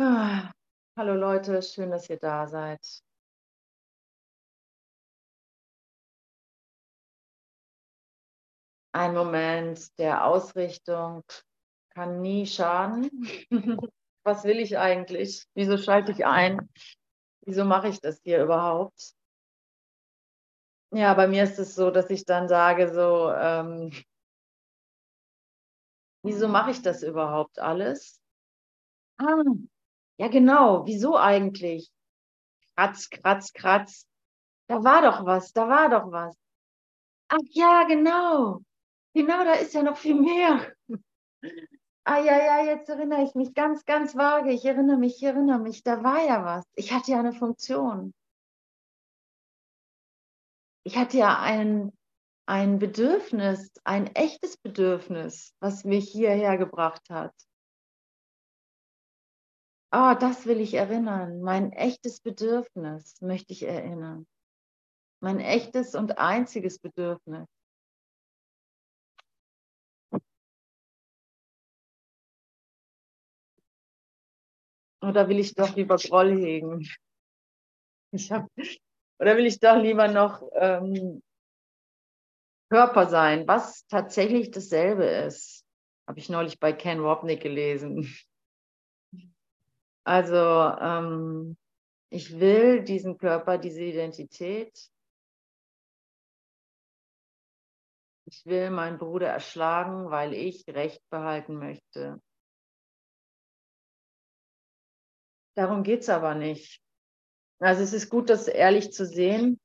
Ah, 0.00 0.52
hallo 0.96 1.14
Leute, 1.14 1.60
schön, 1.60 1.90
dass 1.90 2.08
ihr 2.08 2.18
da 2.18 2.46
seid. 2.46 2.78
Ein 8.92 9.14
Moment 9.14 9.98
der 9.98 10.24
Ausrichtung 10.24 11.24
kann 11.90 12.20
nie 12.20 12.46
schaden. 12.46 13.10
Was 14.24 14.44
will 14.44 14.60
ich 14.60 14.78
eigentlich? 14.78 15.46
Wieso 15.54 15.76
schalte 15.78 16.12
ich 16.12 16.24
ein? 16.24 16.68
Wieso 17.44 17.64
mache 17.64 17.88
ich 17.88 18.00
das 18.00 18.20
hier 18.22 18.40
überhaupt? 18.42 19.14
Ja, 20.92 21.12
bei 21.14 21.26
mir 21.26 21.42
ist 21.42 21.58
es 21.58 21.74
so, 21.74 21.90
dass 21.90 22.08
ich 22.10 22.24
dann 22.24 22.46
sage, 22.48 22.94
so, 22.94 23.32
ähm, 23.32 23.90
wieso 26.22 26.46
mache 26.46 26.70
ich 26.70 26.82
das 26.82 27.02
überhaupt 27.02 27.58
alles? 27.58 28.20
Ah, 29.18 29.42
ja, 30.18 30.28
genau, 30.28 30.84
wieso 30.86 31.16
eigentlich? 31.16 31.90
Kratz, 32.76 33.08
kratz, 33.10 33.52
kratz. 33.52 34.06
Da 34.68 34.84
war 34.84 35.02
doch 35.02 35.24
was, 35.24 35.52
da 35.52 35.68
war 35.68 35.88
doch 35.88 36.10
was. 36.12 36.36
Ach 37.28 37.38
ja, 37.50 37.84
genau. 37.84 38.60
Genau, 39.14 39.44
da 39.44 39.54
ist 39.54 39.74
ja 39.74 39.82
noch 39.82 39.96
viel 39.96 40.14
mehr. 40.14 40.72
Ah 42.04 42.18
ja, 42.20 42.38
ja, 42.38 42.64
jetzt 42.64 42.88
erinnere 42.88 43.22
ich 43.24 43.34
mich 43.34 43.54
ganz, 43.54 43.84
ganz 43.84 44.16
vage. 44.16 44.50
Ich 44.50 44.64
erinnere 44.64 44.96
mich, 44.96 45.16
ich 45.16 45.22
erinnere 45.24 45.58
mich, 45.58 45.82
da 45.82 46.02
war 46.02 46.24
ja 46.24 46.44
was. 46.44 46.64
Ich 46.74 46.92
hatte 46.92 47.10
ja 47.10 47.18
eine 47.18 47.32
Funktion. 47.34 48.14
Ich 50.84 50.96
hatte 50.96 51.18
ja 51.18 51.38
ein, 51.38 51.92
ein 52.46 52.78
Bedürfnis, 52.78 53.70
ein 53.84 54.06
echtes 54.14 54.56
Bedürfnis, 54.56 55.54
was 55.60 55.84
mich 55.84 56.10
hierher 56.10 56.56
gebracht 56.56 57.10
hat. 57.10 57.34
Oh, 59.90 60.14
das 60.20 60.44
will 60.44 60.60
ich 60.60 60.74
erinnern. 60.74 61.40
Mein 61.40 61.72
echtes 61.72 62.20
Bedürfnis 62.20 63.20
möchte 63.22 63.52
ich 63.52 63.62
erinnern. 63.62 64.26
Mein 65.20 65.40
echtes 65.40 65.94
und 65.94 66.18
einziges 66.18 66.78
Bedürfnis. 66.78 67.46
Oder 75.00 75.28
will 75.28 75.38
ich 75.38 75.54
doch 75.54 75.74
lieber 75.74 75.96
Groll 75.96 76.36
hegen? 76.36 76.86
Ich 78.10 78.30
hab, 78.30 78.46
oder 79.20 79.36
will 79.36 79.46
ich 79.46 79.60
doch 79.60 79.76
lieber 79.76 80.08
noch 80.08 80.42
ähm, 80.54 81.22
Körper 82.70 83.06
sein, 83.06 83.46
was 83.48 83.86
tatsächlich 83.86 84.50
dasselbe 84.50 85.04
ist? 85.04 85.64
Habe 86.06 86.18
ich 86.18 86.28
neulich 86.28 86.58
bei 86.58 86.72
Ken 86.72 87.02
Wapnick 87.02 87.42
gelesen. 87.42 88.14
Also 90.08 90.34
ähm, 90.80 91.58
ich 92.08 92.40
will 92.40 92.82
diesen 92.82 93.18
Körper, 93.18 93.58
diese 93.58 93.82
Identität. 93.82 94.90
Ich 98.24 98.46
will 98.46 98.70
meinen 98.70 98.96
Bruder 98.96 99.28
erschlagen, 99.28 100.08
weil 100.10 100.32
ich 100.32 100.66
Recht 100.66 101.02
behalten 101.10 101.58
möchte. 101.58 102.22
Darum 105.54 105.82
geht 105.82 106.00
es 106.00 106.08
aber 106.08 106.34
nicht. 106.34 106.80
Also 107.58 107.82
es 107.82 107.92
ist 107.92 108.08
gut, 108.08 108.30
das 108.30 108.48
ehrlich 108.48 108.92
zu 108.94 109.04
sehen, 109.04 109.60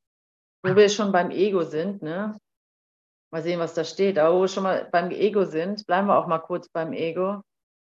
wo 0.61 0.75
wir 0.75 0.89
schon 0.89 1.13
beim 1.13 1.31
Ego 1.31 1.63
sind. 1.63 2.01
Ne? 2.01 2.37
Mal 3.31 3.43
sehen, 3.43 3.61
was 3.61 3.75
da 3.75 3.85
steht. 3.85 4.19
Aber 4.19 4.35
wo 4.35 4.41
wir 4.41 4.49
schon 4.49 4.63
mal 4.63 4.89
beim 4.91 5.09
Ego 5.11 5.45
sind, 5.45 5.85
bleiben 5.85 6.09
wir 6.09 6.17
auch 6.17 6.27
mal 6.27 6.39
kurz 6.39 6.67
beim 6.67 6.91
Ego. 6.91 7.43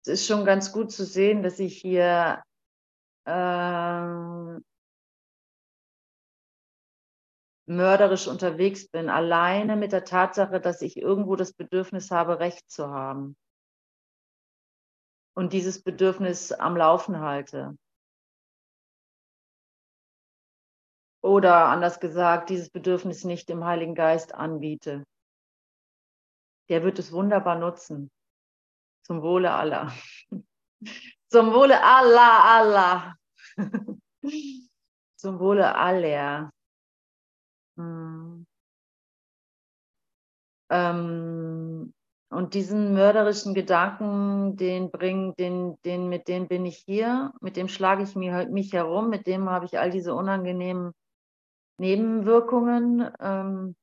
Es 0.02 0.08
ist 0.08 0.26
schon 0.26 0.44
ganz 0.44 0.72
gut 0.72 0.90
zu 0.90 1.04
sehen, 1.04 1.42
dass 1.42 1.58
ich 1.58 1.78
hier 1.78 2.42
ähm, 3.26 4.64
mörderisch 7.66 8.26
unterwegs 8.26 8.88
bin, 8.88 9.08
alleine 9.08 9.76
mit 9.76 9.92
der 9.92 10.04
Tatsache, 10.04 10.60
dass 10.60 10.82
ich 10.82 10.96
irgendwo 10.96 11.36
das 11.36 11.52
Bedürfnis 11.52 12.10
habe, 12.10 12.40
Recht 12.40 12.70
zu 12.70 12.88
haben. 12.88 13.36
Und 15.36 15.52
dieses 15.52 15.82
Bedürfnis 15.82 16.50
am 16.50 16.76
Laufen 16.76 17.20
halte. 17.20 17.76
Oder 21.22 21.66
anders 21.66 22.00
gesagt, 22.00 22.50
dieses 22.50 22.70
Bedürfnis 22.70 23.24
nicht 23.24 23.48
dem 23.48 23.64
Heiligen 23.64 23.94
Geist 23.94 24.34
anbiete. 24.34 25.04
Der 26.70 26.82
wird 26.82 26.98
es 26.98 27.12
wunderbar 27.12 27.56
nutzen. 27.56 28.10
Zum 29.02 29.22
Wohle 29.22 29.52
aller. 29.52 29.92
Zum 31.28 31.52
Wohle 31.52 31.82
aller, 31.82 32.44
aller. 32.44 33.16
Zum 35.16 35.38
Wohle 35.38 35.74
aller. 35.74 36.50
Hm. 37.76 38.46
Ähm, 40.70 41.92
und 42.30 42.54
diesen 42.54 42.94
mörderischen 42.94 43.54
Gedanken, 43.54 44.56
den 44.56 44.90
bringen, 44.90 45.34
den, 45.36 45.76
den, 45.84 46.08
mit 46.08 46.28
dem 46.28 46.46
bin 46.46 46.64
ich 46.64 46.78
hier, 46.78 47.32
mit 47.40 47.56
dem 47.56 47.66
schlage 47.66 48.04
ich 48.04 48.14
mich, 48.14 48.30
mich 48.48 48.72
herum, 48.72 49.10
mit 49.10 49.26
dem 49.26 49.50
habe 49.50 49.66
ich 49.66 49.78
all 49.78 49.90
diese 49.90 50.14
unangenehmen 50.14 50.92
Nebenwirkungen. 51.78 53.10
Ähm, 53.18 53.74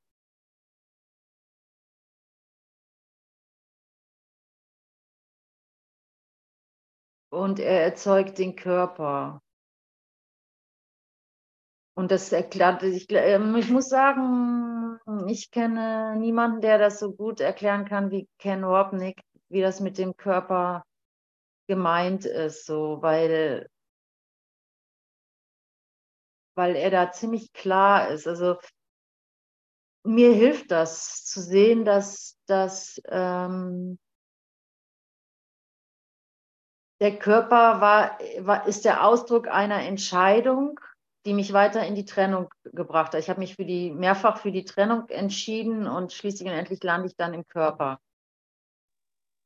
und 7.29 7.59
er 7.59 7.83
erzeugt 7.83 8.37
den 8.37 8.55
Körper. 8.55 9.41
Und 11.95 12.11
das 12.11 12.31
erklärt, 12.31 12.83
ich, 12.83 13.07
ähm, 13.09 13.55
ich 13.55 13.69
muss 13.69 13.89
sagen, 13.89 14.99
ich 15.27 15.49
kenne 15.51 16.15
niemanden, 16.17 16.61
der 16.61 16.77
das 16.77 16.99
so 16.99 17.11
gut 17.13 17.39
erklären 17.39 17.85
kann 17.85 18.11
wie 18.11 18.27
Ken 18.37 18.61
Wapnick, 18.63 19.21
wie 19.49 19.61
das 19.61 19.79
mit 19.79 19.97
dem 19.97 20.15
Körper 20.15 20.83
gemeint 21.67 22.25
ist, 22.25 22.65
so, 22.65 23.01
weil 23.01 23.67
weil 26.57 26.75
er 26.75 26.89
da 26.89 27.11
ziemlich 27.11 27.53
klar 27.53 28.09
ist. 28.09 28.27
Also 28.27 28.57
mir 30.03 30.33
hilft 30.33 30.71
das 30.71 31.23
zu 31.23 31.41
sehen, 31.41 31.85
dass, 31.85 32.37
dass 32.47 32.99
ähm, 33.07 33.99
der 36.99 37.17
Körper 37.17 37.81
war, 37.81 38.17
war, 38.39 38.67
ist 38.67 38.85
der 38.85 39.05
Ausdruck 39.05 39.47
einer 39.47 39.83
Entscheidung, 39.83 40.79
die 41.25 41.33
mich 41.33 41.53
weiter 41.53 41.85
in 41.85 41.95
die 41.95 42.05
Trennung 42.05 42.49
gebracht 42.63 43.13
hat. 43.13 43.19
Ich 43.19 43.29
habe 43.29 43.39
mich 43.39 43.55
für 43.55 43.65
die, 43.65 43.91
mehrfach 43.91 44.37
für 44.37 44.51
die 44.51 44.65
Trennung 44.65 45.09
entschieden 45.09 45.87
und 45.87 46.13
schließlich 46.13 46.47
und 46.49 46.55
endlich 46.55 46.81
lande 46.83 47.07
ich 47.07 47.15
dann 47.15 47.33
im 47.33 47.47
Körper. 47.47 47.99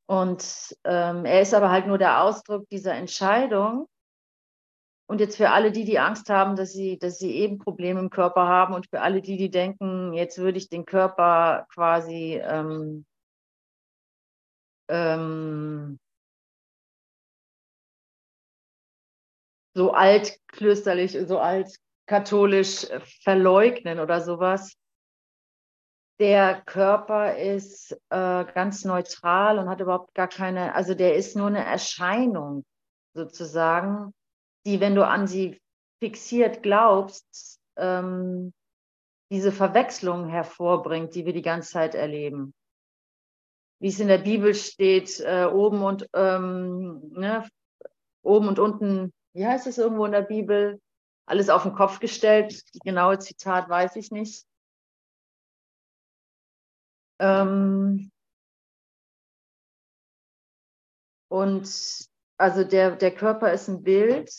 Und 0.08 0.78
ähm, 0.84 1.26
er 1.26 1.42
ist 1.42 1.54
aber 1.54 1.72
halt 1.72 1.88
nur 1.88 1.98
der 1.98 2.22
Ausdruck 2.22 2.68
dieser 2.70 2.94
Entscheidung. 2.96 3.88
Und 5.08 5.20
jetzt 5.20 5.38
für 5.38 5.50
alle 5.50 5.72
die, 5.72 5.84
die 5.84 6.00
Angst 6.00 6.30
haben, 6.30 6.56
dass 6.56 6.72
sie, 6.72 6.98
dass 7.00 7.18
sie 7.18 7.32
eben 7.32 7.60
Probleme 7.60 8.00
im 8.00 8.10
Körper 8.10 8.48
haben 8.48 8.74
und 8.74 8.88
für 8.90 9.02
alle 9.02 9.22
die, 9.22 9.38
die 9.38 9.50
denken, 9.50 10.14
jetzt 10.14 10.38
würde 10.38 10.58
ich 10.58 10.70
den 10.70 10.86
Körper 10.86 11.66
quasi 11.74 12.42
ähm, 12.44 13.06
ähm, 14.90 16.00
so 19.74 19.92
altklösterlich, 19.92 21.18
so 21.28 21.40
altkatholisch 21.40 22.88
verleugnen 23.24 24.00
oder 24.00 24.22
sowas. 24.22 24.76
Der 26.20 26.62
Körper 26.62 27.38
ist 27.38 27.94
äh, 28.10 28.46
ganz 28.54 28.86
neutral 28.86 29.58
und 29.58 29.70
hat 29.70 29.80
überhaupt 29.80 30.14
gar 30.14 30.28
keine, 30.28 30.76
also 30.76 30.94
der 30.94 31.16
ist 31.16 31.36
nur 31.36 31.48
eine 31.48 31.66
Erscheinung 31.66 32.64
sozusagen 33.14 34.14
die, 34.66 34.80
wenn 34.80 34.96
du 34.96 35.06
an 35.06 35.28
sie 35.28 35.60
fixiert 36.00 36.64
glaubst, 36.64 37.60
ähm, 37.78 38.54
diese 39.32 39.52
Verwechslung 39.52 40.28
hervorbringt, 40.28 41.16
die 41.16 41.26
wir 41.26 41.34
die 41.34 41.42
ganze 41.42 41.72
Zeit 41.72 41.96
erleben. 41.96 42.54
Wie 43.80 43.88
es 43.88 44.00
in 44.00 44.08
der 44.08 44.20
Bibel 44.20 44.54
steht, 44.54 45.20
äh, 45.22 45.46
oben 45.46 45.82
und 45.84 46.08
ähm, 46.14 47.12
ne, 47.14 47.48
oben 48.24 48.48
und 48.48 48.60
unten, 48.60 49.14
wie 49.34 49.46
heißt 49.46 49.68
es 49.68 49.78
irgendwo 49.78 50.06
in 50.06 50.12
der 50.12 50.22
Bibel? 50.22 50.80
Alles 51.26 51.50
auf 51.50 51.64
den 51.64 51.74
Kopf 51.74 52.00
gestellt. 52.00 52.64
Die 52.74 52.80
genaue 52.80 53.20
Zitat 53.20 53.70
weiß 53.70 53.96
ich 53.96 54.12
nicht. 54.12 54.46
Ähm, 57.20 58.12
und 61.30 62.10
also 62.38 62.64
der, 62.64 62.96
der 62.96 63.12
Körper 63.14 63.54
ist 63.54 63.68
ein 63.68 63.84
Bild. 63.84 64.32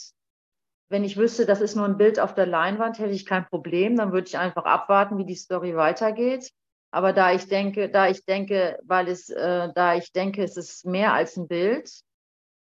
Wenn 0.90 1.04
ich 1.04 1.16
wüsste, 1.16 1.46
das 1.46 1.60
ist 1.60 1.76
nur 1.76 1.86
ein 1.86 1.96
Bild 1.96 2.18
auf 2.20 2.34
der 2.34 2.46
Leinwand, 2.46 2.98
hätte 2.98 3.14
ich 3.14 3.24
kein 3.24 3.46
Problem. 3.46 3.96
Dann 3.96 4.12
würde 4.12 4.26
ich 4.26 4.36
einfach 4.36 4.64
abwarten, 4.64 5.16
wie 5.16 5.24
die 5.24 5.36
Story 5.36 5.76
weitergeht. 5.76 6.52
Aber 6.90 7.14
da 7.14 7.32
ich 7.32 7.48
denke, 7.48 7.88
da 7.88 8.08
ich 8.08 8.26
denke, 8.26 8.78
weil 8.82 9.08
es, 9.08 9.30
äh, 9.30 9.72
da 9.74 9.94
ich 9.94 10.12
denke, 10.12 10.42
es 10.42 10.58
ist 10.58 10.84
mehr 10.84 11.14
als 11.14 11.36
ein 11.38 11.48
Bild, 11.48 11.90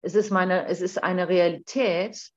es 0.06 0.14
ist 0.14 0.30
meine, 0.30 0.68
es 0.68 0.82
ist 0.82 1.04
eine 1.04 1.28
Realität, 1.28 2.32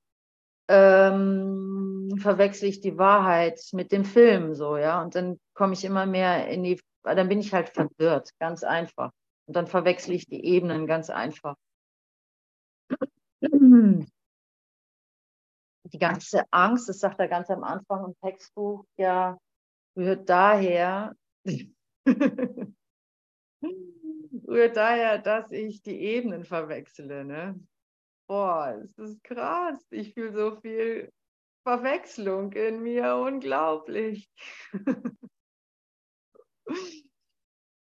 ähm, 0.68 2.16
verwechsel 2.18 2.70
ich 2.70 2.80
die 2.80 2.96
Wahrheit 2.96 3.60
mit 3.72 3.92
dem 3.92 4.06
Film 4.06 4.54
so, 4.54 4.78
ja. 4.78 5.02
Und 5.02 5.14
dann 5.14 5.38
komme 5.54 5.74
ich 5.74 5.84
immer 5.84 6.06
mehr 6.06 6.48
in 6.48 6.62
die, 6.62 6.80
dann 7.02 7.28
bin 7.28 7.40
ich 7.40 7.52
halt 7.52 7.68
verwirrt, 7.68 8.30
ganz 8.38 8.64
einfach. 8.64 9.12
Und 9.46 9.54
dann 9.54 9.66
verwechsel 9.66 10.14
ich 10.14 10.26
die 10.26 10.42
Ebenen 10.44 10.86
ganz 10.86 11.10
einfach. 11.10 11.56
Die 13.40 14.06
ganze 15.98 16.44
Angst, 16.50 16.88
das 16.88 17.00
sagt 17.00 17.20
er 17.20 17.28
ganz 17.28 17.50
am 17.50 17.64
Anfang 17.64 18.06
im 18.06 18.14
Textbuch, 18.20 18.86
ja, 18.96 19.38
rührt 19.94 20.26
daher, 20.28 21.14
rührt 24.48 24.76
daher, 24.76 25.18
dass 25.18 25.50
ich 25.52 25.82
die 25.82 26.00
Ebenen 26.00 26.44
verwechsele. 26.44 27.24
Ne? 27.24 27.60
Boah, 28.26 28.80
es 28.82 28.96
ist 28.98 29.22
krass. 29.22 29.86
Ich 29.90 30.14
fühle 30.14 30.32
so 30.32 30.60
viel 30.60 31.12
Verwechslung 31.62 32.52
in 32.52 32.82
mir. 32.82 33.16
Unglaublich. 33.16 34.28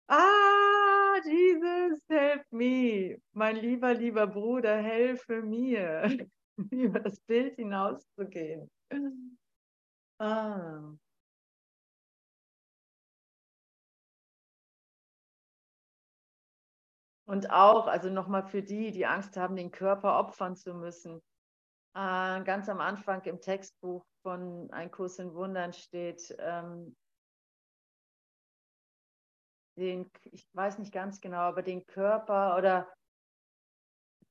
ah, 0.08 1.20
Jesus, 1.24 2.00
help 2.08 2.44
me. 2.50 3.20
Mein 3.32 3.56
lieber, 3.56 3.94
lieber 3.94 4.26
Bruder, 4.26 4.76
helfe 4.76 5.42
mir, 5.42 6.28
über 6.70 7.00
das 7.00 7.20
Bild 7.20 7.56
hinauszugehen. 7.56 8.70
Ah. 10.18 10.94
Und 17.30 17.48
auch, 17.52 17.86
also 17.86 18.10
nochmal 18.10 18.42
für 18.42 18.60
die, 18.60 18.90
die 18.90 19.06
Angst 19.06 19.36
haben, 19.36 19.54
den 19.54 19.70
Körper 19.70 20.18
opfern 20.18 20.56
zu 20.56 20.74
müssen. 20.74 21.22
Äh, 21.94 22.42
ganz 22.42 22.68
am 22.68 22.80
Anfang 22.80 23.22
im 23.22 23.40
Textbuch 23.40 24.04
von 24.22 24.68
Ein 24.72 24.90
Kurs 24.90 25.20
in 25.20 25.32
Wundern 25.32 25.72
steht, 25.72 26.34
ähm, 26.40 26.96
den, 29.76 30.10
ich 30.32 30.44
weiß 30.54 30.80
nicht 30.80 30.92
ganz 30.92 31.20
genau, 31.20 31.38
aber 31.38 31.62
den 31.62 31.86
Körper 31.86 32.56
oder 32.58 32.92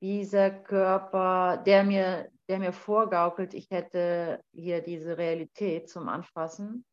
Dieser 0.01 0.51
Körper, 0.51 1.57
der 1.57 1.83
mir, 1.83 2.31
der 2.47 2.59
mir 2.59 2.71
vorgaukelt, 2.71 3.53
ich 3.53 3.69
hätte 3.71 4.41
hier 4.53 4.81
diese 4.81 5.17
Realität 5.17 5.89
zum 5.89 6.07
Anfassen. 6.07 6.85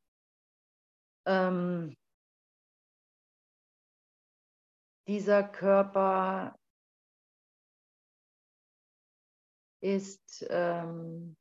Ähm, 1.27 1.95
dieser 5.07 5.45
Körper 5.45 6.57
ist 9.81 10.47
ähm, 10.49 11.37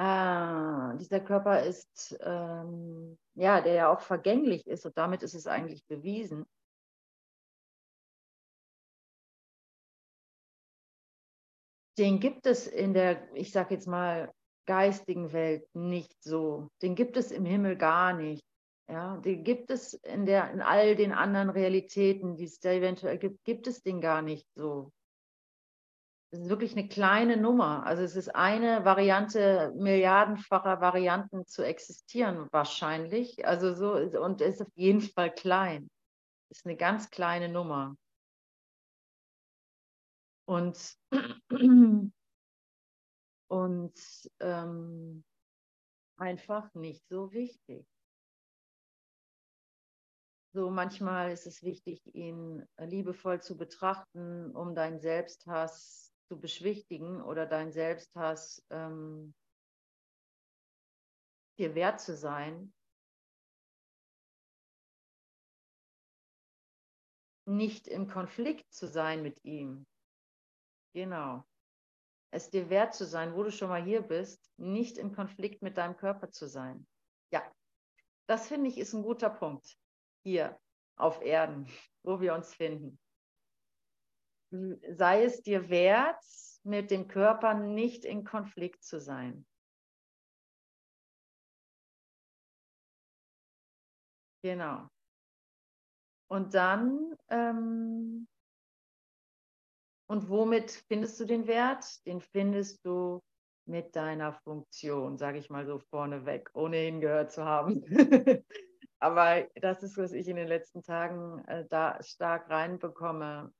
Ah, 0.00 0.94
dieser 0.94 1.18
Körper 1.18 1.64
ist, 1.64 2.16
ähm, 2.20 3.18
ja, 3.34 3.60
der 3.60 3.74
ja 3.74 3.92
auch 3.92 4.00
vergänglich 4.00 4.64
ist 4.68 4.86
und 4.86 4.96
damit 4.96 5.24
ist 5.24 5.34
es 5.34 5.48
eigentlich 5.48 5.84
bewiesen. 5.86 6.46
Den 11.98 12.20
gibt 12.20 12.46
es 12.46 12.68
in 12.68 12.94
der, 12.94 13.34
ich 13.34 13.50
sage 13.50 13.74
jetzt 13.74 13.88
mal, 13.88 14.32
geistigen 14.66 15.32
Welt 15.32 15.66
nicht 15.74 16.22
so. 16.22 16.68
Den 16.80 16.94
gibt 16.94 17.16
es 17.16 17.32
im 17.32 17.44
Himmel 17.44 17.76
gar 17.76 18.12
nicht. 18.12 18.44
Ja, 18.88 19.16
den 19.16 19.42
gibt 19.42 19.68
es 19.72 19.94
in, 19.94 20.26
der, 20.26 20.52
in 20.52 20.60
all 20.62 20.94
den 20.94 21.10
anderen 21.10 21.50
Realitäten, 21.50 22.36
die 22.36 22.44
es 22.44 22.60
da 22.60 22.70
eventuell 22.70 23.18
gibt, 23.18 23.42
gibt 23.42 23.66
es 23.66 23.82
den 23.82 24.00
gar 24.00 24.22
nicht 24.22 24.46
so. 24.54 24.92
Es 26.30 26.40
ist 26.40 26.48
wirklich 26.50 26.72
eine 26.72 26.88
kleine 26.88 27.38
Nummer. 27.38 27.86
Also 27.86 28.02
es 28.02 28.14
ist 28.14 28.34
eine 28.34 28.84
Variante 28.84 29.72
milliardenfacher 29.76 30.80
Varianten 30.80 31.46
zu 31.46 31.62
existieren 31.62 32.48
wahrscheinlich. 32.50 33.46
Also 33.46 33.74
so 33.74 33.94
und 34.20 34.42
ist 34.42 34.60
auf 34.60 34.68
jeden 34.74 35.00
Fall 35.00 35.32
klein. 35.32 35.88
Ist 36.50 36.66
eine 36.66 36.76
ganz 36.76 37.10
kleine 37.10 37.48
Nummer. 37.48 37.96
Und 40.44 40.98
und 43.48 44.30
ähm, 44.40 45.24
einfach 46.18 46.74
nicht 46.74 47.08
so 47.08 47.32
wichtig. 47.32 47.86
So 50.52 50.70
manchmal 50.70 51.32
ist 51.32 51.46
es 51.46 51.62
wichtig, 51.62 52.02
ihn 52.14 52.66
liebevoll 52.78 53.40
zu 53.40 53.56
betrachten, 53.56 54.50
um 54.54 54.74
deinen 54.74 54.98
Selbsthass 54.98 56.07
zu 56.28 56.38
beschwichtigen 56.38 57.22
oder 57.22 57.46
dein 57.46 57.72
Selbsthass 57.72 58.64
ähm, 58.70 59.34
dir 61.58 61.74
wert 61.74 62.00
zu 62.00 62.14
sein, 62.14 62.72
nicht 67.46 67.88
im 67.88 68.08
Konflikt 68.08 68.70
zu 68.72 68.86
sein 68.86 69.22
mit 69.22 69.42
ihm. 69.42 69.86
Genau. 70.92 71.44
Es 72.30 72.50
dir 72.50 72.68
wert 72.68 72.94
zu 72.94 73.06
sein, 73.06 73.34
wo 73.34 73.42
du 73.42 73.50
schon 73.50 73.70
mal 73.70 73.82
hier 73.82 74.02
bist, 74.02 74.52
nicht 74.58 74.98
im 74.98 75.14
Konflikt 75.14 75.62
mit 75.62 75.78
deinem 75.78 75.96
Körper 75.96 76.30
zu 76.30 76.46
sein. 76.46 76.86
Ja, 77.32 77.42
das 78.26 78.48
finde 78.48 78.68
ich 78.68 78.76
ist 78.76 78.92
ein 78.92 79.02
guter 79.02 79.30
Punkt 79.30 79.78
hier 80.24 80.60
auf 80.96 81.22
Erden, 81.22 81.66
wo 82.02 82.20
wir 82.20 82.34
uns 82.34 82.54
finden 82.54 83.00
sei 84.50 85.24
es 85.24 85.42
dir 85.42 85.68
wert, 85.68 86.22
mit 86.64 86.90
dem 86.90 87.08
Körper 87.08 87.54
nicht 87.54 88.04
in 88.04 88.24
Konflikt 88.24 88.82
zu 88.82 89.00
sein. 89.00 89.46
Genau. 94.42 94.88
Und 96.30 96.54
dann, 96.54 97.14
ähm, 97.28 98.28
und 100.06 100.28
womit 100.28 100.70
findest 100.88 101.18
du 101.20 101.24
den 101.24 101.46
Wert? 101.46 102.04
Den 102.06 102.20
findest 102.20 102.84
du 102.84 103.22
mit 103.66 103.96
deiner 103.96 104.32
Funktion, 104.32 105.18
sage 105.18 105.38
ich 105.38 105.50
mal 105.50 105.66
so 105.66 105.78
vorneweg, 105.78 106.50
ohne 106.54 106.78
hingehört 106.78 107.32
zu 107.32 107.44
haben. 107.44 107.84
Aber 109.00 109.46
das 109.56 109.82
ist, 109.82 109.96
was 109.96 110.12
ich 110.12 110.28
in 110.28 110.36
den 110.36 110.48
letzten 110.48 110.82
Tagen 110.82 111.44
äh, 111.46 111.66
da 111.68 112.02
stark 112.02 112.50
reinbekomme 112.50 113.52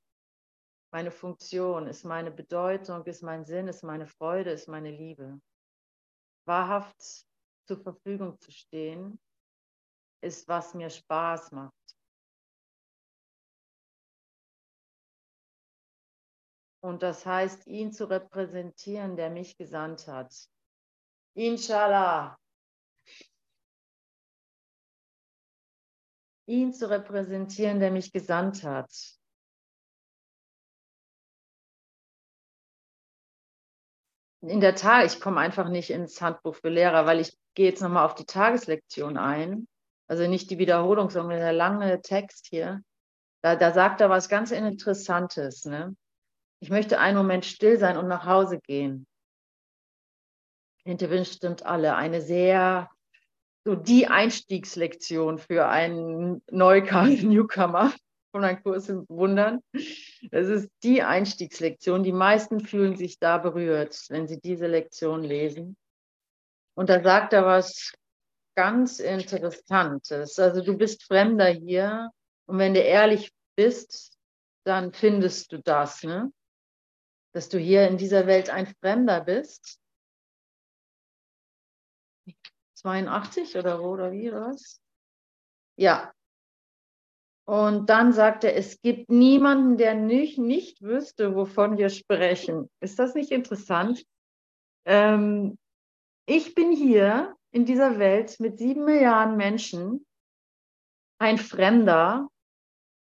meine 0.90 1.10
Funktion, 1.10 1.86
ist 1.86 2.04
meine 2.04 2.30
Bedeutung, 2.30 3.04
ist 3.04 3.22
mein 3.22 3.44
Sinn, 3.44 3.68
ist 3.68 3.82
meine 3.82 4.06
Freude, 4.06 4.50
ist 4.50 4.68
meine 4.68 4.90
Liebe. 4.90 5.40
Wahrhaft 6.46 7.26
zur 7.66 7.82
Verfügung 7.82 8.40
zu 8.40 8.50
stehen, 8.50 9.20
ist, 10.22 10.48
was 10.48 10.74
mir 10.74 10.88
Spaß 10.88 11.52
macht. 11.52 11.74
Und 16.80 17.02
das 17.02 17.26
heißt, 17.26 17.66
ihn 17.66 17.92
zu 17.92 18.08
repräsentieren, 18.08 19.16
der 19.16 19.30
mich 19.30 19.56
gesandt 19.58 20.06
hat. 20.06 20.34
Inshallah. 21.34 22.38
Ihn 26.46 26.72
zu 26.72 26.88
repräsentieren, 26.88 27.78
der 27.78 27.90
mich 27.90 28.10
gesandt 28.10 28.62
hat. 28.62 29.17
In 34.40 34.60
der 34.60 34.74
Tat, 34.74 35.06
ich 35.06 35.20
komme 35.20 35.40
einfach 35.40 35.68
nicht 35.68 35.90
ins 35.90 36.20
Handbuch 36.20 36.54
für 36.54 36.68
Lehrer, 36.68 37.06
weil 37.06 37.20
ich 37.20 37.36
gehe 37.54 37.68
jetzt 37.68 37.82
nochmal 37.82 38.04
auf 38.04 38.14
die 38.14 38.24
Tageslektion 38.24 39.16
ein. 39.16 39.66
Also 40.06 40.26
nicht 40.26 40.50
die 40.50 40.58
Wiederholung, 40.58 41.10
sondern 41.10 41.38
der 41.38 41.52
lange 41.52 42.00
Text 42.00 42.46
hier. 42.48 42.82
Da, 43.42 43.56
da 43.56 43.72
sagt 43.72 44.00
er 44.00 44.10
was 44.10 44.28
ganz 44.28 44.50
Interessantes. 44.50 45.64
Ne? 45.64 45.94
Ich 46.60 46.70
möchte 46.70 46.98
einen 46.98 47.16
Moment 47.16 47.44
still 47.44 47.78
sein 47.78 47.96
und 47.96 48.08
nach 48.08 48.24
Hause 48.24 48.60
gehen. 48.60 49.06
Hinter 50.84 51.24
stimmt 51.24 51.66
alle. 51.66 51.96
Eine 51.96 52.22
sehr, 52.22 52.88
so 53.64 53.74
die 53.74 54.06
Einstiegslektion 54.06 55.38
für 55.38 55.68
einen 55.68 56.42
Newcomer 56.50 57.92
von 58.30 58.44
einem 58.44 58.62
Kurs 58.62 58.88
im 58.88 59.06
Wundern. 59.08 59.62
Das 60.30 60.48
ist 60.48 60.70
die 60.82 61.02
Einstiegslektion. 61.02 62.02
Die 62.02 62.12
meisten 62.12 62.60
fühlen 62.60 62.96
sich 62.96 63.18
da 63.18 63.38
berührt, 63.38 64.04
wenn 64.08 64.26
sie 64.26 64.40
diese 64.40 64.66
Lektion 64.66 65.22
lesen. 65.22 65.76
Und 66.74 66.90
da 66.90 67.02
sagt 67.02 67.32
er 67.32 67.44
was 67.44 67.92
ganz 68.56 68.98
Interessantes. 68.98 70.38
Also 70.38 70.62
du 70.62 70.76
bist 70.76 71.04
Fremder 71.04 71.48
hier 71.48 72.10
und 72.46 72.58
wenn 72.58 72.74
du 72.74 72.80
ehrlich 72.80 73.32
bist, 73.56 74.18
dann 74.64 74.92
findest 74.92 75.52
du 75.52 75.58
das, 75.58 76.02
ne? 76.02 76.32
dass 77.32 77.48
du 77.48 77.58
hier 77.58 77.86
in 77.88 77.98
dieser 77.98 78.26
Welt 78.26 78.50
ein 78.50 78.66
Fremder 78.66 79.20
bist. 79.20 79.80
82 82.74 83.56
oder 83.56 83.80
wo 83.80 83.90
oder 83.92 84.12
wie 84.12 84.28
oder 84.28 84.48
was? 84.48 84.80
Ja. 85.76 86.12
Und 87.48 87.88
dann 87.88 88.12
sagt 88.12 88.44
er, 88.44 88.56
es 88.56 88.82
gibt 88.82 89.08
niemanden, 89.08 89.78
der 89.78 89.94
nicht, 89.94 90.36
nicht 90.36 90.82
wüsste, 90.82 91.34
wovon 91.34 91.78
wir 91.78 91.88
sprechen. 91.88 92.68
Ist 92.80 92.98
das 92.98 93.14
nicht 93.14 93.30
interessant? 93.30 94.04
Ähm, 94.84 95.56
ich 96.26 96.54
bin 96.54 96.72
hier 96.72 97.34
in 97.50 97.64
dieser 97.64 97.98
Welt 97.98 98.38
mit 98.38 98.58
sieben 98.58 98.84
Milliarden 98.84 99.38
Menschen 99.38 100.04
ein 101.18 101.38
Fremder, 101.38 102.28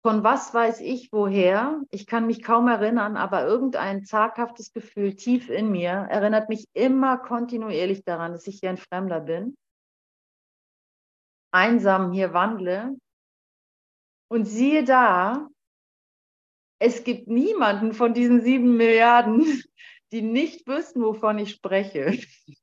von 0.03 0.23
was 0.23 0.53
weiß 0.53 0.79
ich 0.79 1.11
woher? 1.11 1.81
Ich 1.91 2.07
kann 2.07 2.25
mich 2.25 2.41
kaum 2.41 2.69
erinnern, 2.69 3.17
aber 3.17 3.45
irgendein 3.45 4.05
zaghaftes 4.05 4.71
Gefühl 4.71 5.17
tief 5.17 5.49
in 5.49 5.69
mir 5.69 5.89
erinnert 5.89 6.47
mich 6.47 6.65
immer 6.71 7.17
kontinuierlich 7.17 8.05
daran, 8.05 8.31
dass 8.31 8.47
ich 8.47 8.61
hier 8.61 8.69
ein 8.69 8.77
Fremder 8.77 9.19
bin, 9.19 9.57
einsam 11.51 12.13
hier 12.13 12.33
wandle. 12.33 12.95
Und 14.29 14.45
siehe 14.45 14.83
da, 14.83 15.49
es 16.79 17.03
gibt 17.03 17.27
niemanden 17.27 17.93
von 17.93 18.13
diesen 18.13 18.41
sieben 18.41 18.77
Milliarden, 18.77 19.63
die 20.11 20.21
nicht 20.21 20.65
wüssten, 20.67 21.01
wovon 21.01 21.37
ich 21.37 21.51
spreche. 21.51 22.17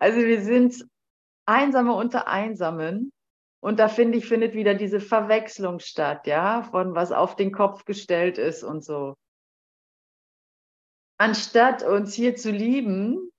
Also 0.00 0.18
wir 0.18 0.42
sind 0.42 0.86
Einsame 1.46 1.94
unter 1.94 2.28
Einsamen. 2.28 3.10
Und 3.60 3.80
da 3.80 3.88
finde 3.88 4.18
ich, 4.18 4.26
findet 4.26 4.52
wieder 4.52 4.74
diese 4.74 5.00
Verwechslung 5.00 5.78
statt, 5.78 6.26
ja, 6.26 6.62
von 6.62 6.94
was 6.94 7.10
auf 7.10 7.36
den 7.36 7.52
Kopf 7.52 7.86
gestellt 7.86 8.36
ist 8.36 8.62
und 8.62 8.84
so. 8.84 9.16
Anstatt 11.18 11.82
uns 11.82 12.12
hier 12.12 12.36
zu 12.36 12.50
lieben 12.50 13.32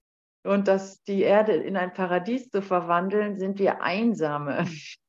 und 0.44 0.68
das, 0.68 1.04
die 1.04 1.22
Erde 1.22 1.54
in 1.54 1.78
ein 1.78 1.94
Paradies 1.94 2.50
zu 2.50 2.62
verwandeln, 2.62 3.38
sind 3.38 3.60
wir 3.60 3.82
Einsame. 3.82 4.66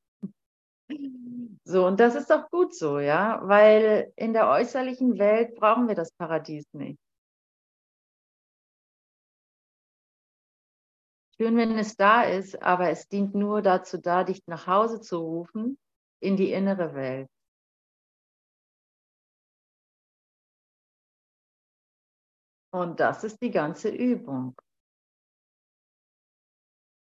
So, 1.64 1.86
und 1.86 2.00
das 2.00 2.14
ist 2.14 2.30
doch 2.30 2.50
gut 2.50 2.74
so, 2.74 2.98
ja, 2.98 3.40
weil 3.44 4.12
in 4.16 4.32
der 4.32 4.48
äußerlichen 4.48 5.18
Welt 5.18 5.54
brauchen 5.56 5.88
wir 5.88 5.94
das 5.94 6.12
Paradies 6.12 6.66
nicht. 6.72 6.98
Schön, 11.36 11.56
wenn 11.56 11.78
es 11.78 11.96
da 11.96 12.22
ist, 12.22 12.60
aber 12.62 12.90
es 12.90 13.08
dient 13.08 13.34
nur 13.34 13.62
dazu 13.62 13.98
da, 13.98 14.24
dich 14.24 14.42
nach 14.46 14.66
Hause 14.66 15.00
zu 15.00 15.18
rufen, 15.18 15.78
in 16.20 16.36
die 16.36 16.52
innere 16.52 16.94
Welt. 16.94 17.28
Und 22.72 23.00
das 23.00 23.24
ist 23.24 23.40
die 23.42 23.50
ganze 23.50 23.88
Übung. 23.88 24.54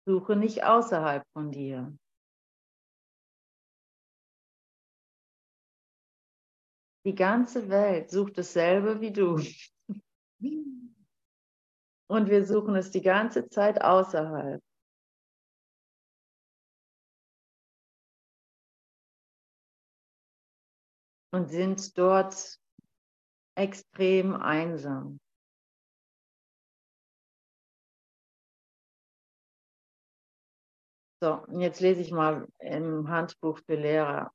Suche 0.05 0.35
nicht 0.35 0.63
außerhalb 0.63 1.23
von 1.33 1.51
dir. 1.51 1.97
Die 7.03 7.15
ganze 7.15 7.69
Welt 7.69 8.11
sucht 8.11 8.37
dasselbe 8.37 9.01
wie 9.01 9.11
du. 9.11 9.41
Und 12.07 12.29
wir 12.29 12.45
suchen 12.45 12.75
es 12.75 12.91
die 12.91 13.01
ganze 13.01 13.47
Zeit 13.49 13.81
außerhalb. 13.81 14.61
Und 21.33 21.49
sind 21.49 21.97
dort 21.97 22.59
extrem 23.55 24.35
einsam. 24.35 25.19
So, 31.23 31.45
jetzt 31.51 31.79
lese 31.79 32.01
ich 32.01 32.11
mal 32.11 32.47
im 32.59 33.07
Handbuch 33.07 33.59
für 33.59 33.75
Lehrer 33.75 34.33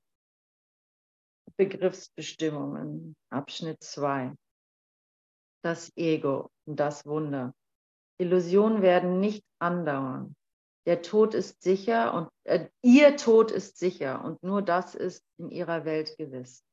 Begriffsbestimmungen, 1.57 3.17
Abschnitt 3.31 3.83
2. 3.83 4.35
Das 5.63 5.91
Ego 5.97 6.51
und 6.67 6.79
das 6.79 7.07
Wunder. 7.07 7.55
Illusionen 8.19 8.83
werden 8.83 9.21
nicht 9.21 9.45
andauern. 9.59 10.35
Der 10.87 11.03
Tod 11.03 11.35
ist 11.35 11.63
sicher 11.63 12.15
und 12.15 12.29
äh, 12.45 12.69
ihr 12.83 13.17
Tod 13.17 13.51
ist 13.51 13.77
sicher 13.79 14.25
und 14.25 14.43
nur 14.43 14.63
das 14.63 14.95
ist 14.95 15.25
in 15.39 15.51
ihrer 15.51 15.85
Welt 15.85 16.17
gewiss. 16.17 16.66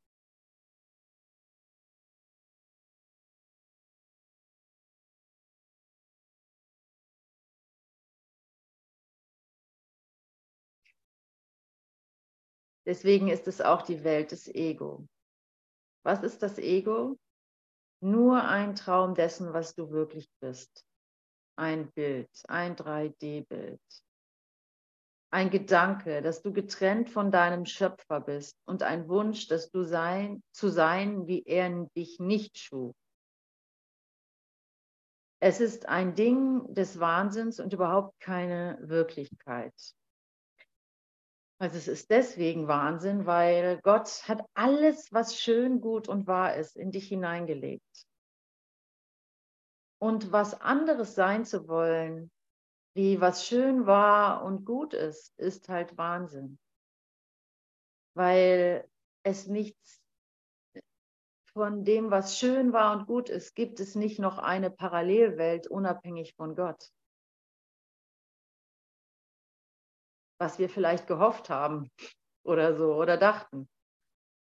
Deswegen 12.86 13.30
ist 13.30 13.48
es 13.48 13.62
auch 13.62 13.82
die 13.82 14.04
Welt 14.04 14.32
des 14.32 14.48
Ego. 14.48 15.08
Was 16.04 16.24
ist 16.24 16.44
das 16.44 16.58
Ego? 16.58 17.18
Nur 18.02 18.44
ein 18.44 18.76
Traum 18.76 19.16
dessen, 19.16 19.54
was 19.54 19.76
du 19.76 19.92
wirklich 19.92 20.30
bist 20.42 20.86
ein 21.56 21.92
Bild, 21.92 22.30
ein 22.48 22.76
3D-Bild. 22.76 23.82
Ein 25.32 25.50
Gedanke, 25.50 26.22
dass 26.22 26.42
du 26.42 26.54
getrennt 26.54 27.10
von 27.10 27.32
deinem 27.32 27.66
Schöpfer 27.66 28.22
bist 28.22 28.56
und 28.66 28.84
ein 28.84 29.08
Wunsch, 29.08 29.48
dass 29.48 29.72
du 29.72 29.84
sein, 29.84 30.44
zu 30.52 30.70
sein, 30.70 31.28
wie 31.28 31.44
er 31.44 31.88
dich 31.96 32.20
nicht 32.20 32.58
schuf. 32.58 32.96
Es 35.40 35.60
ist 35.60 35.88
ein 35.88 36.14
Ding 36.16 36.74
des 36.74 37.00
Wahnsinns 37.00 37.60
und 37.60 37.74
überhaupt 37.74 38.20
keine 38.20 38.78
Wirklichkeit. 38.82 39.74
Also 41.64 41.78
es 41.78 41.88
ist 41.88 42.10
deswegen 42.10 42.68
Wahnsinn, 42.68 43.26
weil 43.26 43.80
Gott 43.84 44.28
hat 44.28 44.46
alles, 44.54 45.14
was 45.14 45.40
schön, 45.40 45.80
gut 45.80 46.10
und 46.10 46.28
wahr 46.28 46.58
ist, 46.58 46.76
in 46.76 46.92
dich 46.92 47.08
hineingelegt. 47.08 48.06
Und 49.98 50.34
was 50.34 50.60
anderes 50.60 51.16
sein 51.16 51.46
zu 51.46 51.70
wollen, 51.70 52.30
wie 52.96 53.22
was 53.22 53.48
schön 53.48 53.86
war 53.86 54.44
und 54.44 54.66
gut 54.66 54.94
ist, 54.94 55.40
ist 55.40 55.70
halt 55.70 55.98
Wahnsinn. 55.98 56.60
Weil 58.14 58.86
es 59.24 59.48
nichts 59.48 60.02
von 61.54 61.86
dem, 61.86 62.12
was 62.12 62.38
schön 62.38 62.74
war 62.74 62.94
und 62.94 63.06
gut 63.06 63.30
ist, 63.30 63.56
gibt 63.56 63.80
es 63.80 63.96
nicht 63.96 64.20
noch 64.20 64.38
eine 64.38 64.70
Parallelwelt 64.70 65.68
unabhängig 65.68 66.36
von 66.36 66.58
Gott. 66.58 66.92
Was 70.44 70.60
wir 70.60 70.68
vielleicht 70.68 71.08
gehofft 71.08 71.50
haben 71.50 71.90
oder 72.46 72.76
so 72.76 72.96
oder 72.96 73.16
dachten. 73.16 73.70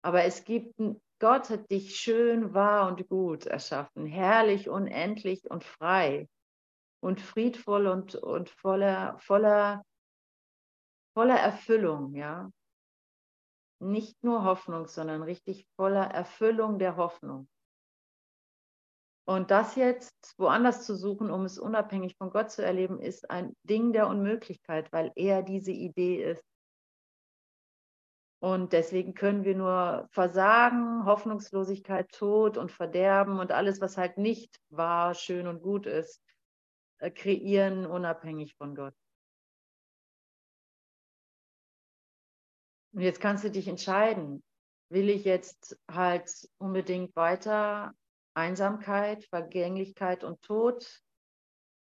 Aber 0.02 0.24
es 0.24 0.44
gibt 0.44 0.74
Gott 1.20 1.50
hat 1.50 1.70
dich 1.70 1.96
schön, 1.96 2.56
wahr 2.56 2.88
und 2.88 3.08
gut 3.08 3.46
erschaffen, 3.46 4.08
herrlich, 4.08 4.68
unendlich 4.68 5.50
und 5.50 5.64
frei 5.64 6.28
und 7.02 7.22
friedvoll 7.22 7.86
und, 7.88 8.16
und 8.16 8.50
voller, 8.50 9.18
voller, 9.20 9.84
voller 11.14 11.38
Erfüllung, 11.40 12.16
ja. 12.16 12.50
Nicht 13.80 14.24
nur 14.24 14.44
Hoffnung, 14.44 14.88
sondern 14.88 15.22
richtig 15.22 15.68
voller 15.76 16.06
Erfüllung 16.06 16.80
der 16.80 16.98
Hoffnung. 16.98 17.48
Und 19.26 19.50
das 19.50 19.76
jetzt 19.76 20.36
woanders 20.38 20.86
zu 20.86 20.96
suchen, 20.96 21.32
um 21.32 21.46
es 21.46 21.58
unabhängig 21.58 22.16
von 22.18 22.30
Gott 22.30 22.52
zu 22.52 22.64
erleben, 22.64 23.00
ist 23.00 23.30
ein 23.32 23.56
Ding 23.64 23.92
der 23.92 24.08
Unmöglichkeit, 24.08 24.92
weil 24.94 25.12
er 25.16 25.42
diese 25.42 25.72
Idee 25.72 26.24
ist. 26.24 26.44
Und 28.40 28.74
deswegen 28.74 29.16
können 29.16 29.44
wir 29.44 29.56
nur 29.56 30.08
Versagen, 30.12 31.06
Hoffnungslosigkeit, 31.06 32.12
Tod 32.12 32.58
und 32.58 32.72
Verderben 32.72 33.40
und 33.40 33.52
alles, 33.52 33.82
was 33.82 33.98
halt 33.98 34.20
nicht 34.20 34.60
wahr, 34.70 35.16
schön 35.16 35.48
und 35.48 35.64
gut 35.64 35.88
ist, 35.88 36.22
äh, 37.00 37.10
kreieren, 37.10 37.88
unabhängig 37.88 38.56
von 38.56 38.76
Gott. 38.76 38.94
Und 42.94 43.02
jetzt 43.02 43.20
kannst 43.20 43.44
du 43.44 43.50
dich 43.50 43.68
entscheiden, 43.68 44.44
will 44.90 45.10
ich 45.10 45.26
jetzt 45.26 45.80
halt 45.90 46.30
unbedingt 46.60 47.16
weiter 47.16 47.96
Einsamkeit, 48.36 49.24
Vergänglichkeit 49.26 50.24
und 50.24 50.42
Tod 50.42 51.02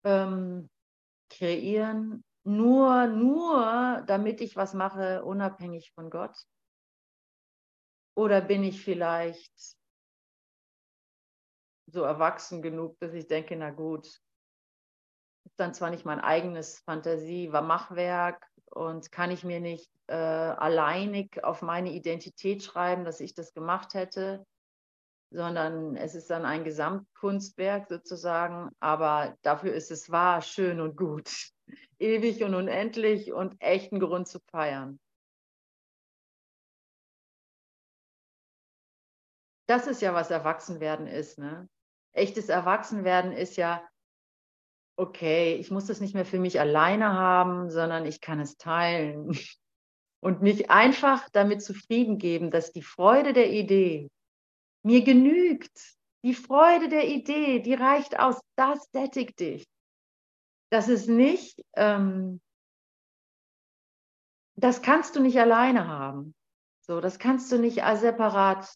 ähm, 0.05 0.69
kreieren 1.29 2.25
nur, 2.45 3.07
nur 3.07 4.03
damit 4.07 4.41
ich 4.41 4.57
was 4.57 4.75
mache, 4.75 5.25
unabhängig 5.25 5.93
von 5.93 6.11
Gott? 6.11 6.37
Oder 8.17 8.41
bin 8.41 8.65
ich 8.65 8.83
vielleicht 8.83 9.77
so 11.87 12.03
erwachsen 12.03 12.63
genug, 12.63 12.99
dass 13.01 13.13
ich 13.13 13.27
denke, 13.27 13.57
na 13.57 13.71
gut, 13.71 14.07
ist 15.45 15.59
dann 15.59 15.75
zwar 15.75 15.91
nicht 15.91 16.05
mein 16.05 16.21
eigenes 16.21 16.81
Fantasie, 16.81 17.49
Machwerk 17.49 18.47
und 18.67 19.11
kann 19.11 19.31
ich 19.31 19.45
mir 19.45 19.61
nicht 19.61 19.91
äh, 20.07 20.15
alleinig 20.15 21.43
auf 21.45 21.63
meine 21.63 21.93
Identität 21.93 22.63
schreiben, 22.63 23.05
dass 23.05 23.21
ich 23.21 23.35
das 23.35 23.53
gemacht 23.53 23.95
hätte, 23.95 24.47
sondern 25.31 25.97
es 25.97 26.15
ist 26.15 26.29
dann 26.31 26.45
ein 26.45 26.65
Gesamtkunstwerk 26.65 27.89
sozusagen, 27.89 28.71
aber 28.81 29.37
dafür 29.43 29.73
ist 29.73 29.91
es 29.91 30.11
wahr, 30.11 30.43
schön 30.43 30.81
und 30.81 30.97
gut 30.97 31.31
ewig 31.99 32.43
und 32.43 32.55
unendlich 32.55 33.33
und 33.33 33.61
echten 33.61 34.01
Grund 34.01 34.27
zu 34.27 34.41
feiern. 34.51 34.99
Das 39.67 39.87
ist 39.87 40.03
ja, 40.03 40.15
was 40.15 40.33
Erwachsenwerden 40.33 41.07
ist. 41.07 41.39
Ne? 41.39 41.69
Echtes 42.13 42.49
Erwachsenwerden 42.49 43.31
ist 43.31 43.57
ja, 43.57 43.87
okay, 44.97 45.55
ich 45.55 45.71
muss 45.71 45.87
das 45.87 46.01
nicht 46.01 46.15
mehr 46.15 46.25
für 46.25 46.41
mich 46.41 46.59
alleine 46.59 47.13
haben, 47.13 47.71
sondern 47.71 48.05
ich 48.05 48.21
kann 48.21 48.41
es 48.41 48.57
teilen 48.57 49.31
und 50.21 50.43
mich 50.43 50.71
einfach 50.71 51.29
damit 51.31 51.63
zufrieden 51.63 52.19
geben, 52.19 52.51
dass 52.51 52.73
die 52.73 52.83
Freude 52.83 53.33
der 53.33 53.51
Idee 53.51 54.11
mir 54.83 55.03
genügt. 55.03 55.97
Die 56.23 56.35
Freude 56.35 56.89
der 56.89 57.09
Idee, 57.09 57.61
die 57.61 57.75
reicht 57.75 58.19
aus, 58.19 58.39
das 58.57 58.91
sättigt 58.93 59.41
dich 59.41 59.67
das 60.71 60.89
ist 60.89 61.09
nicht, 61.09 61.65
ähm, 61.75 62.41
das 64.57 64.83
kannst 64.83 65.17
du 65.17 65.21
nicht 65.21 65.39
alleine 65.39 65.89
haben. 65.89 66.35
So, 66.81 67.01
das 67.01 67.19
kannst 67.19 67.51
du 67.53 67.59
nicht 67.59 67.83
als 67.83 68.01
separat 68.01 68.73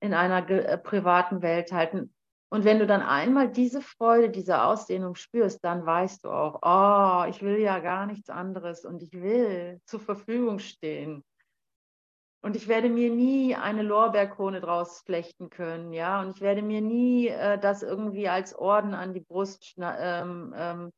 in 0.00 0.12
einer 0.12 0.48
äh, 0.50 0.76
privaten 0.76 1.40
Welt 1.40 1.72
halten. 1.72 2.14
Und 2.50 2.64
wenn 2.64 2.78
du 2.78 2.86
dann 2.86 3.02
einmal 3.02 3.50
diese 3.50 3.80
Freude, 3.80 4.30
diese 4.30 4.62
Ausdehnung 4.62 5.14
spürst, 5.14 5.64
dann 5.64 5.84
weißt 5.86 6.24
du 6.24 6.30
auch, 6.30 6.60
oh, 6.62 7.28
ich 7.28 7.42
will 7.42 7.58
ja 7.58 7.80
gar 7.80 8.06
nichts 8.06 8.30
anderes 8.30 8.84
und 8.84 9.02
ich 9.02 9.12
will 9.12 9.80
zur 9.86 10.00
Verfügung 10.00 10.58
stehen. 10.58 11.24
Und 12.44 12.56
ich 12.56 12.68
werde 12.68 12.90
mir 12.90 13.08
nie 13.10 13.54
eine 13.54 13.82
Lorbeerkrone 13.82 14.60
draus 14.60 15.00
flechten 15.00 15.48
können, 15.48 15.94
ja. 15.94 16.20
Und 16.20 16.36
ich 16.36 16.42
werde 16.42 16.60
mir 16.60 16.82
nie 16.82 17.28
äh, 17.28 17.58
das 17.58 17.82
irgendwie 17.82 18.28
als 18.28 18.54
Orden 18.54 18.92
an 18.92 19.14
die 19.14 19.20
Brust 19.20 19.74
ähm, 19.78 20.52
ähm, 20.54 20.92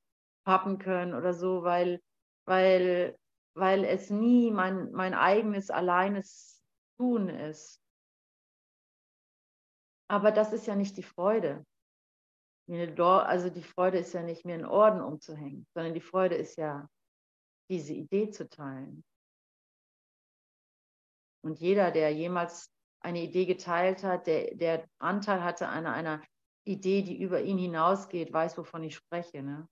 pappen 0.45 0.79
können 0.79 1.15
oder 1.15 1.33
so, 1.35 1.62
weil, 1.62 2.03
weil, 2.47 3.17
weil 3.55 3.85
es 3.85 4.11
nie 4.11 4.50
mein, 4.50 4.91
mein 4.91 5.15
eigenes, 5.15 5.71
alleines 5.71 6.65
Tun 6.99 7.29
ist. 7.29 7.81
Aber 10.09 10.33
das 10.33 10.53
ist 10.53 10.67
ja 10.67 10.75
nicht 10.75 10.97
die 10.97 11.05
Freude. 11.05 11.65
Also 12.69 13.50
die 13.50 13.62
Freude 13.62 13.99
ist 13.99 14.12
ja 14.15 14.25
nicht, 14.25 14.45
mir 14.45 14.55
einen 14.55 14.67
Orden 14.67 15.00
umzuhängen, 15.00 15.65
sondern 15.75 15.95
die 15.95 16.00
Freude 16.00 16.35
ist 16.35 16.59
ja, 16.59 16.88
diese 17.71 17.93
Idee 17.93 18.32
zu 18.32 18.49
teilen. 18.49 19.04
Und 21.47 21.61
jeder, 21.61 21.93
der 21.93 22.11
jemals 22.13 22.73
eine 22.99 23.23
Idee 23.23 23.47
geteilt 23.47 24.02
hat, 24.02 24.26
der, 24.26 24.52
der 24.56 24.89
Anteil 24.99 25.45
hatte 25.45 25.69
an 25.69 25.87
einer 25.87 26.21
Idee, 26.65 27.02
die 27.02 27.23
über 27.23 27.41
ihn 27.41 27.56
hinausgeht, 27.56 28.32
weiß, 28.32 28.59
wovon 28.59 28.82
ich 28.82 28.97
spreche. 28.97 29.45
Ne? 29.45 29.69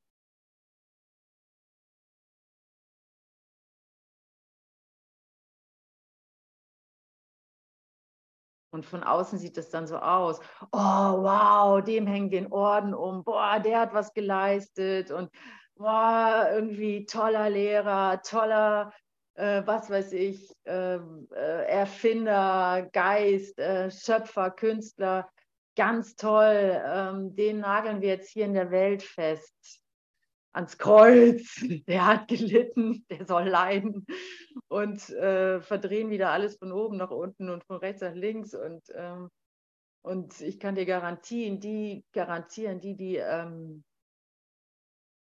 Und 8.70 8.86
von 8.86 9.02
außen 9.02 9.40
sieht 9.40 9.58
es 9.58 9.68
dann 9.70 9.88
so 9.88 9.98
aus. 9.98 10.38
Oh, 10.70 10.78
wow, 10.78 11.82
dem 11.82 12.06
hängen 12.06 12.30
den 12.30 12.52
Orden 12.52 12.94
um. 12.94 13.24
Boah, 13.24 13.58
der 13.58 13.80
hat 13.80 13.94
was 13.94 14.14
geleistet. 14.14 15.10
Und 15.10 15.28
boah, 15.74 16.50
irgendwie 16.52 17.04
toller 17.04 17.50
Lehrer, 17.50 18.22
toller 18.22 18.92
äh, 19.34 19.62
was 19.66 19.90
weiß 19.90 20.12
ich, 20.12 20.54
ähm, 20.64 21.28
äh, 21.34 21.66
Erfinder, 21.66 22.88
Geist, 22.92 23.58
äh, 23.58 23.90
Schöpfer, 23.90 24.50
Künstler, 24.50 25.28
ganz 25.76 26.16
toll, 26.16 26.82
ähm, 26.86 27.34
den 27.34 27.60
nageln 27.60 28.00
wir 28.00 28.08
jetzt 28.08 28.30
hier 28.30 28.44
in 28.46 28.54
der 28.54 28.70
Welt 28.70 29.02
fest. 29.02 29.80
Ans 30.52 30.78
Kreuz, 30.78 31.56
der 31.88 32.06
hat 32.06 32.28
gelitten, 32.28 33.04
der 33.10 33.26
soll 33.26 33.48
leiden 33.48 34.06
und 34.68 35.08
äh, 35.10 35.60
verdrehen 35.60 36.10
wieder 36.10 36.30
alles 36.30 36.56
von 36.56 36.70
oben 36.70 36.96
nach 36.96 37.10
unten 37.10 37.50
und 37.50 37.64
von 37.64 37.76
rechts 37.78 38.02
nach 38.02 38.14
links. 38.14 38.54
Und, 38.54 38.82
ähm, 38.94 39.30
und 40.02 40.40
ich 40.40 40.60
kann 40.60 40.76
dir 40.76 40.86
garantieren, 40.86 41.58
die 41.58 42.04
garantieren, 42.12 42.78
die, 42.78 42.94
die 42.94 43.16
ähm, 43.16 43.82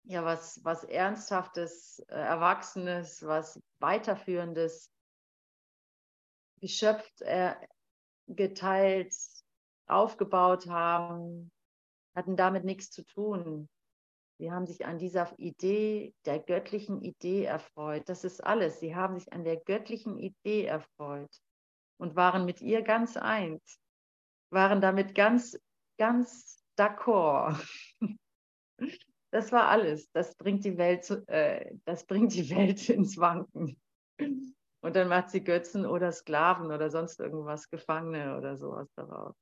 ja 0.06 0.24
was, 0.24 0.64
was 0.64 0.84
Ernsthaftes, 0.84 2.00
äh, 2.10 2.16
Erwachsenes, 2.16 3.26
was 3.26 3.62
Weiterführendes 3.80 4.92
geschöpft, 6.62 7.22
äh, 7.22 7.56
geteilt, 8.28 9.14
aufgebaut 9.88 10.68
haben, 10.68 11.52
hatten 12.16 12.36
damit 12.36 12.64
nichts 12.64 12.90
zu 12.90 13.04
tun. 13.04 13.70
Sie 14.38 14.52
haben 14.52 14.66
sich 14.66 14.86
an 14.86 14.98
dieser 14.98 15.32
Idee, 15.38 16.14
der 16.26 16.40
göttlichen 16.40 17.02
Idee 17.02 17.46
erfreut. 17.46 18.10
Das 18.10 18.24
ist 18.24 18.42
alles. 18.42 18.80
Sie 18.80 18.96
haben 18.96 19.18
sich 19.18 19.32
an 19.32 19.44
der 19.44 19.58
göttlichen 19.58 20.18
Idee 20.18 20.66
erfreut 20.66 21.42
und 21.98 22.16
waren 22.16 22.46
mit 22.46 22.62
ihr 22.62 22.82
ganz 22.82 23.16
eins, 23.16 23.80
waren 24.50 24.82
damit 24.82 25.16
ganz, 25.16 25.58
ganz 25.98 26.62
d'accord. 26.78 27.58
Das 29.36 29.52
war 29.52 29.68
alles. 29.68 30.10
Das 30.14 30.34
bringt 30.36 30.64
die 30.64 30.78
Welt, 30.78 31.10
äh, 31.28 31.76
das 31.84 32.06
bringt 32.06 32.34
die 32.34 32.50
Welt 32.56 32.88
ins 32.88 33.18
Wanken. 33.18 33.78
Und 34.18 34.96
dann 34.96 35.10
macht 35.10 35.30
sie 35.30 35.44
Götzen 35.44 35.86
oder 35.86 36.14
Sklaven 36.14 36.72
oder 36.72 36.90
sonst 36.90 37.20
irgendwas, 37.20 37.70
Gefangene 37.70 38.38
oder 38.38 38.56
sowas 38.56 38.88
daraus. 38.96 39.36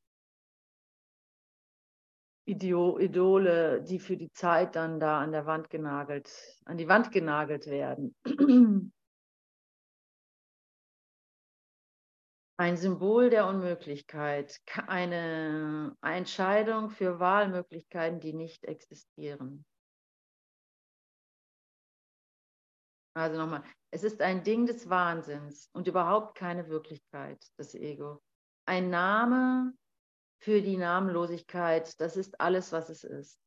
Idole, 2.47 3.84
die 3.84 3.99
für 3.99 4.17
die 4.17 4.32
Zeit 4.32 4.75
dann 4.75 4.99
da 4.99 5.19
an 5.21 5.32
der 5.32 5.45
Wand 5.45 5.69
genagelt, 5.69 6.27
an 6.65 6.77
die 6.77 6.88
Wand 6.88 7.12
genagelt 7.12 7.67
werden. 7.67 8.15
Ein 12.58 12.77
Symbol 12.77 13.29
der 13.29 13.45
Unmöglichkeit, 13.47 14.60
eine 14.88 15.95
Entscheidung 16.01 16.89
für 16.89 17.19
Wahlmöglichkeiten, 17.19 18.19
die 18.19 18.34
nicht 18.34 18.65
existieren. 18.65 19.65
Also 23.15 23.38
nochmal, 23.38 23.63
es 23.91 24.04
ist 24.04 24.21
ein 24.21 24.43
Ding 24.43 24.65
des 24.65 24.89
Wahnsinns 24.89 25.69
und 25.73 25.88
überhaupt 25.88 26.36
keine 26.36 26.67
Wirklichkeit, 26.67 27.39
das 27.58 27.76
Ego. 27.76 28.21
Ein 28.65 28.89
Name 28.89 29.73
für 30.39 30.62
die 30.62 30.78
Namenlosigkeit, 30.78 31.99
das 32.02 32.17
ist 32.17 32.41
alles, 32.41 32.71
was 32.71 32.89
es 32.89 33.04
ist. 33.04 33.39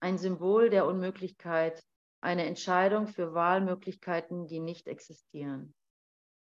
Ein 0.00 0.16
Symbol 0.16 0.70
der 0.70 0.86
Unmöglichkeit, 0.86 1.82
eine 2.20 2.46
Entscheidung 2.46 3.08
für 3.08 3.34
Wahlmöglichkeiten, 3.34 4.46
die 4.46 4.60
nicht 4.60 4.86
existieren. 4.86 5.74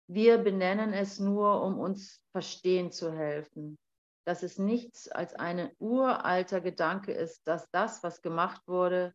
Wir 0.06 0.38
benennen 0.38 0.94
es 0.94 1.18
nur, 1.18 1.62
um 1.62 1.78
uns 1.78 2.22
verstehen 2.32 2.92
zu 2.92 3.12
helfen, 3.12 3.78
dass 4.24 4.42
es 4.42 4.58
nichts 4.58 5.08
als 5.08 5.34
ein 5.34 5.70
uralter 5.78 6.60
Gedanke 6.60 7.12
ist, 7.12 7.46
dass 7.46 7.68
das, 7.70 8.02
was 8.02 8.22
gemacht 8.22 8.62
wurde, 8.66 9.14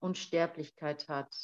Unsterblichkeit 0.00 1.08
hat, 1.08 1.34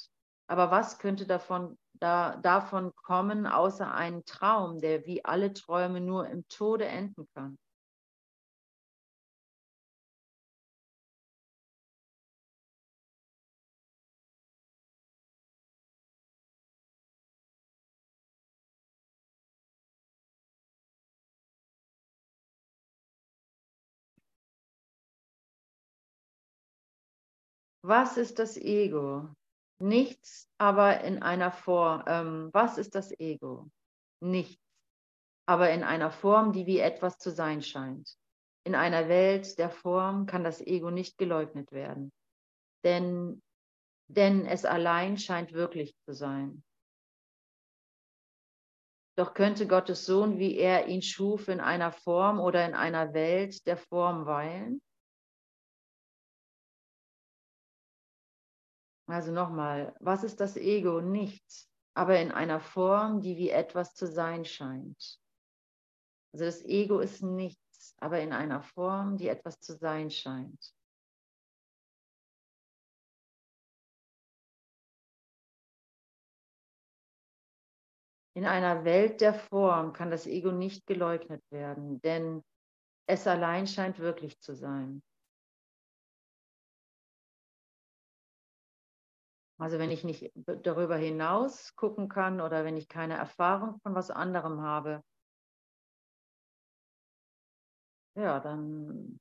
aber 0.48 0.70
was 0.70 0.98
könnte 0.98 1.26
davon, 1.26 1.78
da, 1.94 2.36
davon 2.36 2.94
kommen, 2.94 3.46
außer 3.46 3.92
einen 3.92 4.24
Traum, 4.24 4.80
der 4.80 5.06
wie 5.06 5.24
alle 5.24 5.52
Träume 5.52 6.00
nur 6.00 6.28
im 6.28 6.46
Tode 6.48 6.86
enden 6.86 7.26
kann? 7.34 7.58
Was 27.84 28.16
ist 28.16 28.40
das 28.40 28.56
Ego? 28.56 29.36
Nichts, 29.82 30.48
aber 30.58 31.00
in 31.00 31.24
einer 31.24 31.50
Form. 31.50 32.04
Ähm, 32.06 32.50
was 32.52 32.78
ist 32.78 32.94
das 32.94 33.10
Ego? 33.18 33.68
Nichts, 34.20 34.62
aber 35.44 35.70
in 35.70 35.82
einer 35.82 36.12
Form, 36.12 36.52
die 36.52 36.66
wie 36.66 36.78
etwas 36.78 37.18
zu 37.18 37.32
sein 37.32 37.62
scheint. 37.62 38.16
In 38.64 38.76
einer 38.76 39.08
Welt 39.08 39.58
der 39.58 39.70
Form 39.70 40.26
kann 40.26 40.44
das 40.44 40.60
Ego 40.60 40.92
nicht 40.92 41.18
geleugnet 41.18 41.72
werden, 41.72 42.12
denn, 42.84 43.42
denn 44.06 44.46
es 44.46 44.64
allein 44.64 45.18
scheint 45.18 45.52
wirklich 45.52 45.96
zu 46.04 46.14
sein. 46.14 46.62
Doch 49.16 49.34
könnte 49.34 49.66
Gottes 49.66 50.06
Sohn, 50.06 50.38
wie 50.38 50.58
er 50.58 50.86
ihn 50.86 51.02
schuf, 51.02 51.48
in 51.48 51.58
einer 51.58 51.90
Form 51.90 52.38
oder 52.38 52.64
in 52.64 52.74
einer 52.74 53.14
Welt 53.14 53.66
der 53.66 53.76
Form 53.76 54.26
weilen? 54.26 54.80
Also 59.12 59.30
nochmal, 59.30 59.94
was 60.00 60.24
ist 60.24 60.40
das 60.40 60.56
Ego? 60.56 61.02
Nichts, 61.02 61.70
aber 61.92 62.18
in 62.18 62.32
einer 62.32 62.60
Form, 62.60 63.20
die 63.20 63.36
wie 63.36 63.50
etwas 63.50 63.94
zu 63.94 64.06
sein 64.06 64.46
scheint. 64.46 65.18
Also 66.32 66.46
das 66.46 66.64
Ego 66.64 66.98
ist 67.00 67.22
nichts, 67.22 67.94
aber 67.98 68.20
in 68.20 68.32
einer 68.32 68.62
Form, 68.62 69.18
die 69.18 69.28
etwas 69.28 69.60
zu 69.60 69.76
sein 69.76 70.10
scheint. 70.10 70.72
In 78.34 78.46
einer 78.46 78.86
Welt 78.86 79.20
der 79.20 79.34
Form 79.34 79.92
kann 79.92 80.10
das 80.10 80.26
Ego 80.26 80.52
nicht 80.52 80.86
geleugnet 80.86 81.42
werden, 81.50 82.00
denn 82.00 82.42
es 83.06 83.26
allein 83.26 83.66
scheint 83.66 83.98
wirklich 83.98 84.40
zu 84.40 84.54
sein. 84.54 85.02
Also 89.62 89.78
wenn 89.78 89.92
ich 89.92 90.02
nicht 90.02 90.32
darüber 90.64 90.96
hinaus 90.96 91.76
gucken 91.76 92.08
kann 92.08 92.40
oder 92.40 92.64
wenn 92.64 92.76
ich 92.76 92.88
keine 92.88 93.14
Erfahrung 93.14 93.78
von 93.78 93.94
was 93.94 94.10
anderem 94.10 94.60
habe, 94.62 95.04
ja, 98.16 98.40
dann 98.40 99.20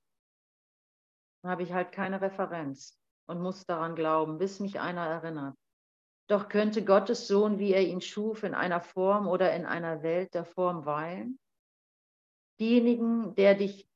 habe 1.45 1.61
ich 1.61 1.71
halt 1.73 1.91
keine 1.91 2.21
Referenz 2.21 2.99
und 3.27 3.39
muss 3.39 3.67
daran 3.67 3.93
glauben, 3.93 4.39
bis 4.39 4.59
mich 4.59 4.79
einer 4.79 5.05
erinnert. 5.05 5.55
Doch 6.27 6.49
könnte 6.49 6.83
Gottes 6.83 7.27
Sohn, 7.27 7.59
wie 7.59 7.73
er 7.73 7.83
ihn 7.83 8.01
schuf, 8.01 8.41
in 8.41 8.55
einer 8.55 8.81
Form 8.81 9.27
oder 9.27 9.53
in 9.53 9.67
einer 9.67 10.01
Welt 10.01 10.33
der 10.33 10.45
Form 10.45 10.87
weilen? 10.87 11.37
Diejenigen, 12.59 13.35
der 13.35 13.53
dich, 13.53 13.87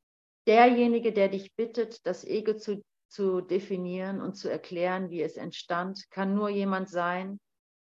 derjenige, 0.46 1.12
der 1.12 1.30
dich 1.30 1.56
bittet, 1.56 2.06
das 2.06 2.24
Ego 2.24 2.56
zu 2.56 2.84
zu 3.16 3.40
definieren 3.40 4.22
und 4.22 4.36
zu 4.36 4.50
erklären, 4.50 5.10
wie 5.10 5.22
es 5.22 5.38
entstand, 5.38 6.12
kann 6.12 6.36
nur 6.36 6.50
jemand 6.50 6.90
sein, 6.90 7.40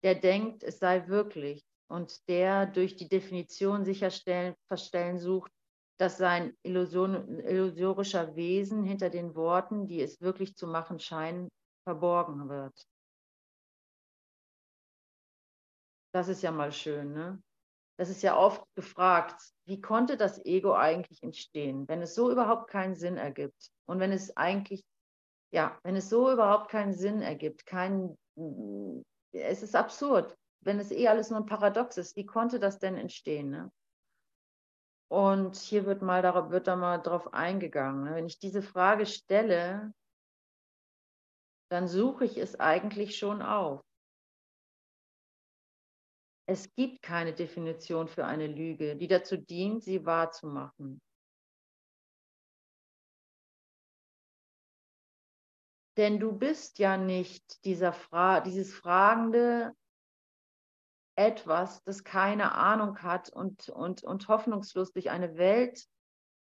der 0.04 0.14
denkt, 0.14 0.64
es 0.64 0.78
sei 0.78 1.08
wirklich 1.08 1.66
und 1.90 2.28
der 2.30 2.68
durch 2.68 2.96
die 2.96 3.10
Definition 3.10 3.84
sicherstellen, 3.84 4.54
verstellen 4.68 5.18
sucht, 5.18 5.52
dass 6.00 6.18
sein 6.18 6.56
Illusion, 6.62 7.40
illusorischer 7.40 8.36
Wesen 8.36 8.84
hinter 8.84 9.10
den 9.10 9.34
Worten, 9.34 9.88
die 9.88 10.02
es 10.02 10.22
wirklich 10.22 10.56
zu 10.56 10.68
machen 10.68 11.00
scheinen, 11.00 11.50
verborgen 11.84 12.48
wird. 12.48 12.88
Das 16.14 16.28
ist 16.28 16.44
ja 16.44 16.52
mal 16.52 16.72
schön, 16.72 17.14
ne? 17.14 17.42
Das 18.00 18.10
ist 18.10 18.22
ja 18.22 18.38
oft 18.38 18.64
gefragt, 18.76 19.42
wie 19.66 19.82
konnte 19.82 20.18
das 20.18 20.46
Ego 20.46 20.76
eigentlich 20.76 21.24
entstehen, 21.24 21.88
wenn 21.88 22.04
es 22.04 22.14
so 22.14 22.30
überhaupt 22.30 22.70
keinen 22.70 22.94
Sinn 22.94 23.18
ergibt 23.18 23.72
und 23.88 24.00
wenn 24.00 24.12
es 24.12 24.38
eigentlich 24.38 24.86
ja, 25.52 25.80
wenn 25.84 25.96
es 25.96 26.10
so 26.10 26.32
überhaupt 26.32 26.70
keinen 26.70 26.94
Sinn 26.94 27.22
ergibt, 27.22 27.66
kein, 27.66 28.18
es 29.32 29.64
ist 29.64 29.76
absurd, 29.76 30.38
wenn 30.62 30.80
es 30.80 30.92
eh 30.92 31.08
alles 31.08 31.30
nur 31.30 31.40
ein 31.40 31.46
Paradox 31.46 31.98
ist, 31.98 32.16
wie 32.16 32.26
konnte 32.26 32.60
das 32.60 32.80
denn 32.80 32.96
entstehen? 32.96 33.50
Ne? 33.50 33.72
Und 35.10 35.56
hier 35.56 35.86
wird 35.86 36.02
mal 36.02 36.22
darauf, 36.22 36.50
wird 36.52 36.68
da 36.68 36.76
mal 36.76 36.98
drauf 36.98 37.34
eingegangen. 37.34 38.04
Ne? 38.04 38.16
Wenn 38.16 38.26
ich 38.26 38.40
diese 38.40 38.62
Frage 38.62 39.06
stelle, 39.06 39.94
dann 41.70 41.88
suche 41.88 42.26
ich 42.26 42.38
es 42.38 42.60
eigentlich 42.60 43.18
schon 43.18 43.42
auf. 43.42 43.82
Es 46.50 46.74
gibt 46.76 47.02
keine 47.02 47.34
Definition 47.34 48.08
für 48.08 48.26
eine 48.26 48.48
Lüge, 48.48 48.96
die 48.96 49.08
dazu 49.08 49.36
dient, 49.36 49.84
sie 49.84 50.06
wahrzumachen. 50.06 51.02
Denn 55.98 56.20
du 56.20 56.32
bist 56.32 56.78
ja 56.78 56.96
nicht 56.96 57.66
dieser 57.66 57.92
Fra 57.92 58.40
dieses 58.40 58.74
fragende 58.74 59.74
etwas, 61.16 61.84
das 61.84 62.04
keine 62.04 62.52
Ahnung 62.52 63.02
hat 63.02 63.30
und, 63.30 63.70
und, 63.70 64.04
und 64.04 64.28
hoffnungslos 64.28 64.94
durch 64.94 65.10
eine 65.10 65.38
Welt 65.38 65.88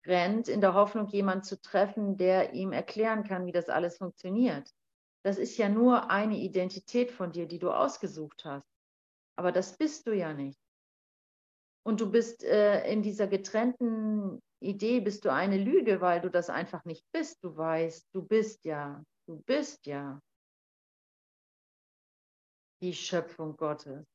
rennt, 0.05 0.48
in 0.48 0.61
der 0.61 0.74
Hoffnung, 0.74 1.07
jemanden 1.07 1.44
zu 1.44 1.61
treffen, 1.61 2.16
der 2.16 2.55
ihm 2.55 2.72
erklären 2.72 3.22
kann, 3.22 3.46
wie 3.46 3.53
das 3.53 3.68
alles 3.68 3.98
funktioniert. 3.98 4.68
Das 5.22 5.38
ist 5.38 5.57
ja 5.57 5.68
nur 5.68 6.11
eine 6.11 6.37
Identität 6.37 7.12
von 7.12 7.31
dir, 7.31 7.46
die 7.46 7.61
du 7.61 7.70
ausgesucht 7.70 8.44
hast. 8.44 8.66
Aber 9.37 9.53
das 9.53 9.77
bist 9.77 10.09
du 10.09 10.12
ja 10.12 10.33
nicht. 10.33 10.59
Und 11.85 12.01
du 12.01 12.11
bist 12.11 12.42
äh, 12.42 12.90
in 12.90 13.03
dieser 13.03 13.29
getrennten 13.29 14.42
Idee, 14.61 15.01
bist 15.01 15.24
du 15.24 15.33
eine 15.33 15.59
Lüge, 15.59 16.01
weil 16.01 16.20
du 16.20 16.29
das 16.29 16.51
einfach 16.51 16.85
nicht 16.85 17.07
bist. 17.12 17.42
Du 17.44 17.57
weißt, 17.57 18.09
du 18.12 18.22
bist 18.22 18.64
ja 18.64 19.05
Du 19.29 19.37
bist 19.43 19.85
ja 19.85 20.23
die 22.81 22.95
Schöpfung 22.95 23.59
Gottes. 23.59 24.07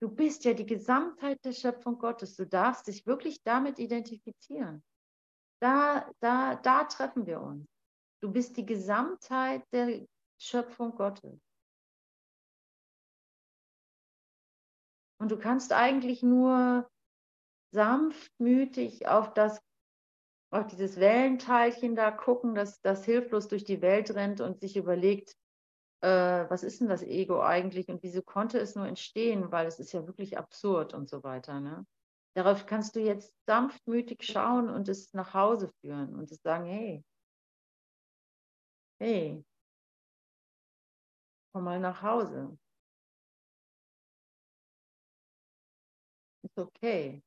Du 0.00 0.08
bist 0.08 0.44
ja 0.44 0.54
die 0.54 0.64
Gesamtheit 0.64 1.38
der 1.44 1.52
Schöpfung 1.52 1.98
Gottes. 1.98 2.34
Du 2.34 2.46
darfst 2.46 2.86
dich 2.86 3.06
wirklich 3.06 3.42
damit 3.42 3.78
identifizieren. 3.78 4.82
Da, 5.60 6.10
da, 6.20 6.56
da 6.56 6.84
treffen 6.84 7.26
wir 7.26 7.42
uns. 7.42 7.68
Du 8.22 8.32
bist 8.32 8.56
die 8.56 8.64
Gesamtheit 8.64 9.62
der 9.70 10.06
Schöpfung 10.40 10.94
Gottes. 10.94 11.38
Und 15.20 15.30
du 15.30 15.38
kannst 15.38 15.74
eigentlich 15.74 16.22
nur 16.22 16.90
sanftmütig 17.74 19.06
auf 19.06 19.34
das 19.34 19.60
auf 20.52 20.66
dieses 20.66 21.00
Wellenteilchen 21.00 21.96
da 21.96 22.10
gucken, 22.10 22.54
das, 22.54 22.80
das 22.82 23.04
hilflos 23.04 23.48
durch 23.48 23.64
die 23.64 23.80
Welt 23.82 24.14
rennt 24.14 24.40
und 24.40 24.60
sich 24.60 24.76
überlegt, 24.76 25.34
äh, 26.02 26.08
was 26.08 26.62
ist 26.62 26.80
denn 26.80 26.88
das 26.88 27.02
Ego 27.02 27.42
eigentlich 27.42 27.88
und 27.88 28.02
wieso 28.02 28.22
konnte 28.22 28.58
es 28.58 28.74
nur 28.76 28.86
entstehen, 28.86 29.50
weil 29.52 29.66
es 29.66 29.78
ist 29.78 29.92
ja 29.92 30.06
wirklich 30.06 30.38
absurd 30.38 30.94
und 30.94 31.08
so 31.08 31.22
weiter. 31.22 31.60
Ne? 31.60 31.86
Darauf 32.34 32.66
kannst 32.66 32.96
du 32.96 33.00
jetzt 33.00 33.32
sanftmütig 33.46 34.22
schauen 34.24 34.68
und 34.70 34.88
es 34.88 35.12
nach 35.14 35.34
Hause 35.34 35.70
führen 35.80 36.14
und 36.14 36.30
es 36.30 36.42
sagen, 36.42 36.66
hey, 36.66 37.04
hey, 39.00 39.44
komm 41.52 41.64
mal 41.64 41.80
nach 41.80 42.02
Hause. 42.02 42.58
Ist 46.42 46.58
okay. 46.58 47.22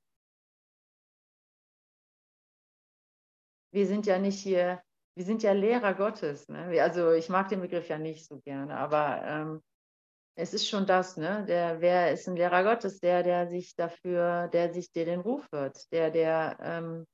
Wir 3.75 3.85
sind 3.85 4.05
ja 4.07 4.17
nicht 4.17 4.39
hier, 4.39 4.81
wir 5.15 5.25
sind 5.25 5.43
ja 5.43 5.51
Lehrer 5.51 5.93
Gottes. 5.93 6.47
Ne? 6.47 6.81
Also 6.81 7.11
ich 7.11 7.29
mag 7.29 7.49
den 7.49 7.61
Begriff 7.61 7.89
ja 7.89 7.99
nicht 7.99 8.25
so 8.25 8.39
gerne, 8.39 8.75
aber 8.75 9.21
ähm, 9.23 9.63
es 10.37 10.53
ist 10.53 10.67
schon 10.67 10.85
das, 10.85 11.17
ne? 11.17 11.45
Der, 11.45 11.79
wer 11.79 12.11
ist 12.11 12.27
ein 12.27 12.35
Lehrer 12.35 12.63
Gottes? 12.63 12.99
Der, 12.99 13.23
der 13.23 13.47
sich 13.47 13.75
dafür, 13.75 14.49
der 14.49 14.73
sich 14.73 14.91
dir 14.91 15.05
den 15.05 15.21
Ruf 15.21 15.47
hört, 15.51 15.91
der, 15.93 16.11
der, 16.11 16.57
ähm, 16.61 17.05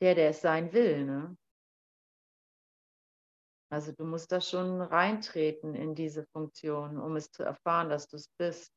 der, 0.00 0.14
der 0.14 0.30
es 0.30 0.40
sein 0.40 0.72
will, 0.72 1.04
ne? 1.04 1.36
Also 3.72 3.92
du 3.92 4.04
musst 4.04 4.32
da 4.32 4.40
schon 4.40 4.80
reintreten 4.80 5.74
in 5.76 5.94
diese 5.94 6.26
Funktion, 6.32 6.98
um 6.98 7.14
es 7.14 7.30
zu 7.30 7.44
erfahren, 7.44 7.88
dass 7.88 8.08
du 8.08 8.16
es 8.16 8.28
bist. 8.36 8.72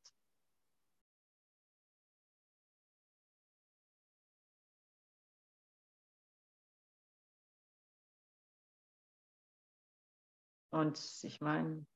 Und 10.74 10.98
ich 11.22 11.40
meine, 11.40 11.86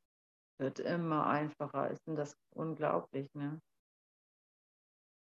wird 0.60 0.78
immer 0.78 1.26
einfacher. 1.26 1.90
Ist 1.90 2.06
denn 2.06 2.14
das 2.14 2.36
unglaublich, 2.50 3.28
ne? 3.34 3.60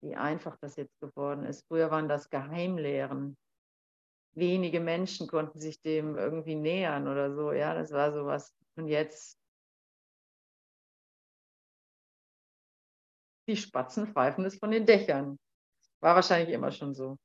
Wie 0.02 0.18
einfach 0.18 0.58
das 0.58 0.76
jetzt 0.76 1.00
geworden 1.00 1.46
ist. 1.46 1.66
Früher 1.68 1.90
waren 1.90 2.10
das 2.10 2.30
Geheimlehren. 2.30 3.38
Wenige 4.36 4.82
Menschen 4.82 5.28
konnten 5.28 5.60
sich 5.60 5.82
dem 5.82 6.18
irgendwie 6.18 6.56
nähern 6.56 7.08
oder 7.08 7.34
so. 7.34 7.54
Ja, 7.54 7.74
das 7.74 7.92
war 7.92 8.12
sowas. 8.12 8.54
Und 8.76 8.90
jetzt 8.90 9.40
die 13.48 13.56
Spatzen 13.56 14.08
pfeifen 14.08 14.44
es 14.44 14.60
von 14.60 14.72
den 14.72 14.86
Dächern. 14.86 15.40
War 16.02 16.16
wahrscheinlich 16.16 16.54
immer 16.54 16.72
schon 16.72 16.94
so. 16.94 17.18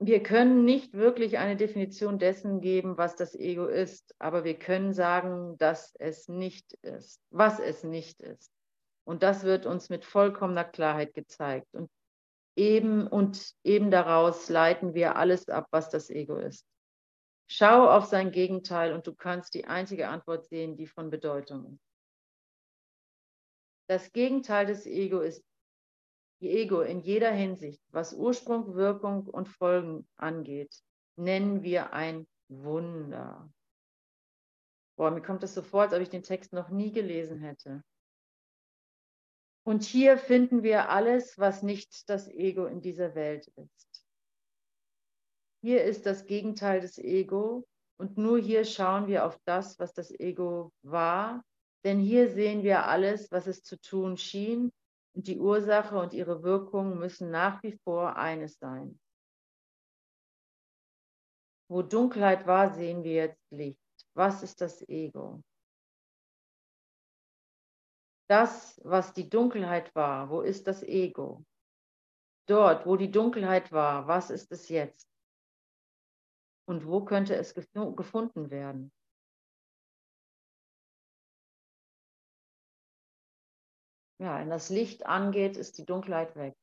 Wir 0.00 0.22
können 0.22 0.64
nicht 0.64 0.94
wirklich 0.94 1.38
eine 1.38 1.56
Definition 1.56 2.18
dessen 2.18 2.60
geben, 2.60 2.96
was 2.96 3.16
das 3.16 3.34
Ego 3.34 3.66
ist, 3.66 4.14
aber 4.18 4.44
wir 4.44 4.56
können 4.58 4.92
sagen, 4.92 5.58
dass 5.58 5.94
es 5.96 6.28
nicht 6.28 6.72
ist, 6.82 7.20
was 7.30 7.58
es 7.58 7.82
nicht 7.82 8.20
ist. 8.20 8.52
Und 9.04 9.22
das 9.22 9.42
wird 9.42 9.66
uns 9.66 9.88
mit 9.88 10.04
vollkommener 10.04 10.64
Klarheit 10.64 11.14
gezeigt. 11.14 11.66
Und 11.72 11.90
eben, 12.54 13.06
und 13.06 13.54
eben 13.64 13.90
daraus 13.90 14.48
leiten 14.48 14.94
wir 14.94 15.16
alles 15.16 15.48
ab, 15.48 15.66
was 15.70 15.90
das 15.90 16.10
Ego 16.10 16.36
ist. 16.36 16.64
Schau 17.50 17.88
auf 17.88 18.04
sein 18.04 18.30
Gegenteil 18.30 18.92
und 18.92 19.06
du 19.06 19.14
kannst 19.14 19.54
die 19.54 19.64
einzige 19.64 20.08
Antwort 20.08 20.46
sehen, 20.46 20.76
die 20.76 20.86
von 20.86 21.10
Bedeutung 21.10 21.72
ist. 21.72 21.88
Das 23.88 24.12
Gegenteil 24.12 24.66
des 24.66 24.86
Ego 24.86 25.20
ist 25.20 25.42
Ego 26.40 26.82
in 26.82 27.00
jeder 27.00 27.30
Hinsicht, 27.30 27.82
was 27.90 28.14
Ursprung, 28.14 28.74
Wirkung 28.74 29.26
und 29.26 29.48
Folgen 29.48 30.06
angeht, 30.16 30.82
nennen 31.16 31.62
wir 31.62 31.92
ein 31.92 32.26
Wunder. 32.48 33.50
Boah, 34.96 35.10
mir 35.10 35.22
kommt 35.22 35.42
es 35.42 35.54
so 35.54 35.62
vor, 35.62 35.82
als 35.82 35.92
ob 35.92 36.00
ich 36.00 36.10
den 36.10 36.22
Text 36.22 36.52
noch 36.52 36.70
nie 36.70 36.92
gelesen 36.92 37.38
hätte. 37.38 37.82
Und 39.64 39.84
hier 39.84 40.16
finden 40.16 40.62
wir 40.62 40.88
alles, 40.88 41.38
was 41.38 41.62
nicht 41.62 42.08
das 42.08 42.28
Ego 42.28 42.66
in 42.66 42.80
dieser 42.80 43.14
Welt 43.14 43.48
ist. 43.48 44.06
Hier 45.60 45.84
ist 45.84 46.06
das 46.06 46.26
Gegenteil 46.26 46.80
des 46.80 46.98
Ego 46.98 47.66
und 47.98 48.16
nur 48.16 48.38
hier 48.38 48.64
schauen 48.64 49.08
wir 49.08 49.26
auf 49.26 49.38
das, 49.44 49.78
was 49.78 49.92
das 49.92 50.10
Ego 50.10 50.72
war, 50.82 51.44
denn 51.84 51.98
hier 51.98 52.30
sehen 52.30 52.62
wir 52.62 52.86
alles, 52.86 53.30
was 53.30 53.46
es 53.46 53.62
zu 53.62 53.78
tun 53.80 54.16
schien 54.16 54.72
und 55.18 55.26
die 55.26 55.40
Ursache 55.40 55.98
und 55.98 56.12
ihre 56.12 56.44
Wirkung 56.44 56.96
müssen 56.96 57.32
nach 57.32 57.60
wie 57.64 57.72
vor 57.82 58.14
eines 58.14 58.56
sein. 58.60 59.00
Wo 61.68 61.82
Dunkelheit 61.82 62.46
war, 62.46 62.72
sehen 62.72 63.02
wir 63.02 63.14
jetzt 63.14 63.50
Licht. 63.50 63.82
Was 64.14 64.44
ist 64.44 64.60
das 64.60 64.80
Ego? 64.88 65.42
Das, 68.28 68.80
was 68.84 69.12
die 69.12 69.28
Dunkelheit 69.28 69.92
war, 69.96 70.30
wo 70.30 70.40
ist 70.40 70.68
das 70.68 70.84
Ego? 70.84 71.44
Dort, 72.46 72.86
wo 72.86 72.96
die 72.96 73.10
Dunkelheit 73.10 73.72
war, 73.72 74.06
was 74.06 74.30
ist 74.30 74.52
es 74.52 74.68
jetzt? 74.68 75.10
Und 76.64 76.86
wo 76.86 77.04
könnte 77.04 77.34
es 77.34 77.54
gefunden 77.54 78.50
werden? 78.50 78.92
Ja, 84.20 84.38
wenn 84.40 84.50
das 84.50 84.68
Licht 84.70 85.06
angeht, 85.06 85.56
ist 85.56 85.76
die 85.78 85.84
Dunkelheit 85.84 86.36
weg. 86.36 86.54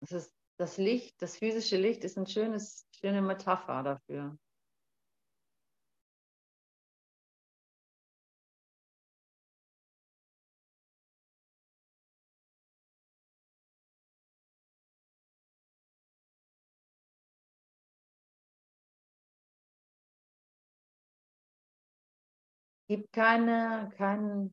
Das, 0.00 0.12
ist, 0.12 0.34
das 0.58 0.76
Licht, 0.78 1.22
das 1.22 1.36
physische 1.38 1.76
Licht 1.76 2.04
ist 2.04 2.16
eine 2.18 2.26
schöne 2.26 3.22
Metapher 3.22 3.82
dafür. 3.82 4.36
Gibt 22.92 23.14
keine, 23.14 23.90
kein, 23.96 24.52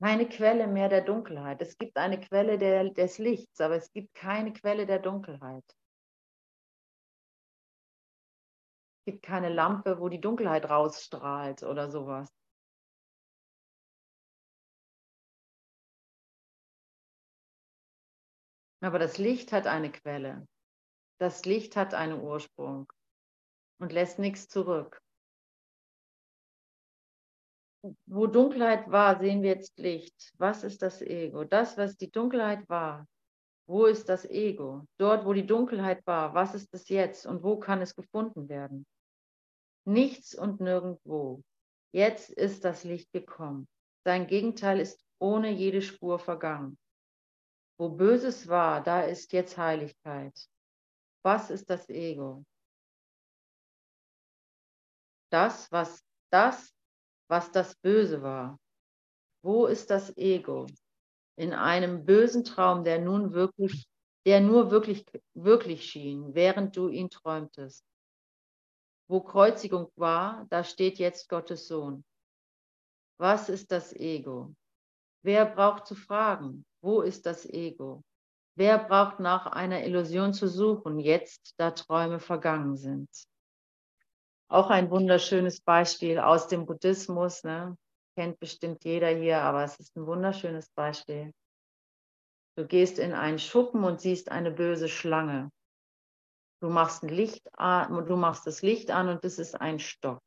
keine 0.00 0.28
Quelle 0.28 0.66
mehr 0.66 0.88
der 0.88 1.02
Dunkelheit. 1.02 1.62
Es 1.62 1.78
gibt 1.78 1.96
eine 1.98 2.18
Quelle 2.18 2.58
der, 2.58 2.90
des 2.90 3.18
Lichts, 3.18 3.60
aber 3.60 3.76
es 3.76 3.92
gibt 3.92 4.12
keine 4.12 4.52
Quelle 4.52 4.86
der 4.86 4.98
Dunkelheit. 4.98 5.62
Es 8.98 9.12
gibt 9.12 9.22
keine 9.22 9.50
Lampe, 9.50 10.00
wo 10.00 10.08
die 10.08 10.20
Dunkelheit 10.20 10.68
rausstrahlt 10.68 11.62
oder 11.62 11.88
sowas. 11.92 12.28
Aber 18.80 18.98
das 18.98 19.16
Licht 19.16 19.52
hat 19.52 19.68
eine 19.68 19.92
Quelle. 19.92 20.48
Das 21.18 21.44
Licht 21.44 21.76
hat 21.76 21.94
einen 21.94 22.20
Ursprung 22.20 22.92
und 23.78 23.92
lässt 23.92 24.18
nichts 24.18 24.48
zurück 24.48 25.00
wo 28.06 28.26
Dunkelheit 28.26 28.90
war, 28.90 29.18
sehen 29.18 29.42
wir 29.42 29.50
jetzt 29.50 29.78
Licht. 29.78 30.32
Was 30.38 30.64
ist 30.64 30.82
das 30.82 31.00
Ego? 31.02 31.44
Das, 31.44 31.76
was 31.78 31.96
die 31.96 32.10
Dunkelheit 32.10 32.68
war, 32.68 33.06
wo 33.66 33.86
ist 33.86 34.08
das 34.08 34.24
Ego? 34.24 34.86
Dort, 34.98 35.24
wo 35.24 35.32
die 35.32 35.46
Dunkelheit 35.46 36.06
war, 36.06 36.34
was 36.34 36.54
ist 36.54 36.74
es 36.74 36.88
jetzt 36.88 37.26
und 37.26 37.42
wo 37.42 37.58
kann 37.58 37.80
es 37.80 37.94
gefunden 37.94 38.48
werden? 38.48 38.84
Nichts 39.84 40.34
und 40.34 40.60
nirgendwo. 40.60 41.42
Jetzt 41.92 42.30
ist 42.30 42.64
das 42.64 42.84
Licht 42.84 43.12
gekommen. 43.12 43.68
Sein 44.04 44.26
Gegenteil 44.26 44.80
ist 44.80 45.04
ohne 45.18 45.50
jede 45.50 45.82
Spur 45.82 46.18
vergangen. 46.18 46.78
Wo 47.78 47.88
Böses 47.88 48.48
war, 48.48 48.82
da 48.82 49.02
ist 49.02 49.32
jetzt 49.32 49.56
Heiligkeit. 49.56 50.34
Was 51.22 51.50
ist 51.50 51.70
das 51.70 51.88
Ego? 51.88 52.44
Das, 55.30 55.70
was 55.70 56.04
das, 56.30 56.74
was 57.30 57.52
das 57.52 57.76
Böse 57.76 58.22
war. 58.22 58.58
Wo 59.42 59.66
ist 59.66 59.90
das 59.90 60.16
Ego? 60.16 60.66
In 61.36 61.54
einem 61.54 62.04
bösen 62.04 62.44
Traum, 62.44 62.82
der 62.82 63.00
nun 63.00 63.32
wirklich, 63.32 63.86
der 64.26 64.40
nur 64.40 64.70
wirklich, 64.70 65.06
wirklich 65.34 65.86
schien, 65.86 66.34
während 66.34 66.76
du 66.76 66.88
ihn 66.88 67.08
träumtest. 67.08 67.84
Wo 69.08 69.20
Kreuzigung 69.20 69.90
war, 69.96 70.46
da 70.50 70.64
steht 70.64 70.98
jetzt 70.98 71.28
Gottes 71.28 71.68
Sohn. 71.68 72.04
Was 73.18 73.48
ist 73.48 73.70
das 73.70 73.92
Ego? 73.92 74.54
Wer 75.22 75.46
braucht 75.46 75.86
zu 75.86 75.94
fragen? 75.94 76.64
Wo 76.82 77.00
ist 77.00 77.26
das 77.26 77.46
Ego? 77.46 78.02
Wer 78.56 78.78
braucht 78.78 79.20
nach 79.20 79.46
einer 79.46 79.84
Illusion 79.84 80.34
zu 80.34 80.48
suchen, 80.48 80.98
jetzt 80.98 81.54
da 81.58 81.70
Träume 81.70 82.18
vergangen 82.18 82.76
sind? 82.76 83.08
Auch 84.50 84.68
ein 84.68 84.90
wunderschönes 84.90 85.60
Beispiel 85.60 86.18
aus 86.18 86.48
dem 86.48 86.66
Buddhismus. 86.66 87.44
Ne? 87.44 87.76
Kennt 88.16 88.40
bestimmt 88.40 88.84
jeder 88.84 89.08
hier, 89.08 89.42
aber 89.42 89.62
es 89.62 89.78
ist 89.78 89.96
ein 89.96 90.06
wunderschönes 90.06 90.68
Beispiel. 90.70 91.32
Du 92.56 92.66
gehst 92.66 92.98
in 92.98 93.12
einen 93.12 93.38
Schuppen 93.38 93.84
und 93.84 94.00
siehst 94.00 94.28
eine 94.28 94.50
böse 94.50 94.88
Schlange. 94.88 95.50
Du 96.60 96.68
machst, 96.68 97.04
ein 97.04 97.10
Licht 97.10 97.48
an, 97.56 98.04
du 98.06 98.16
machst 98.16 98.44
das 98.44 98.60
Licht 98.60 98.90
an 98.90 99.08
und 99.08 99.24
es 99.24 99.38
ist 99.38 99.54
ein 99.54 99.78
Stock. 99.78 100.20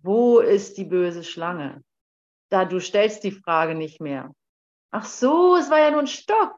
Wo 0.00 0.38
ist 0.38 0.78
die 0.78 0.84
böse 0.84 1.24
Schlange? 1.24 1.82
Da 2.50 2.64
du 2.64 2.80
stellst 2.80 3.24
die 3.24 3.32
Frage 3.32 3.74
nicht 3.74 4.00
mehr. 4.00 4.32
Ach 4.92 5.04
so, 5.04 5.56
es 5.56 5.70
war 5.70 5.80
ja 5.80 5.90
nur 5.90 6.00
ein 6.00 6.06
Stock. 6.06 6.56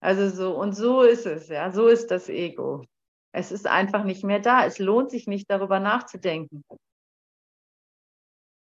Also 0.00 0.28
so, 0.30 0.56
und 0.56 0.74
so 0.74 1.02
ist 1.02 1.26
es, 1.26 1.48
ja, 1.48 1.72
so 1.72 1.88
ist 1.88 2.10
das 2.10 2.28
Ego. 2.28 2.84
Es 3.32 3.52
ist 3.52 3.66
einfach 3.66 4.04
nicht 4.04 4.24
mehr 4.24 4.40
da. 4.40 4.64
Es 4.64 4.78
lohnt 4.78 5.10
sich 5.10 5.26
nicht, 5.26 5.50
darüber 5.50 5.80
nachzudenken. 5.80 6.64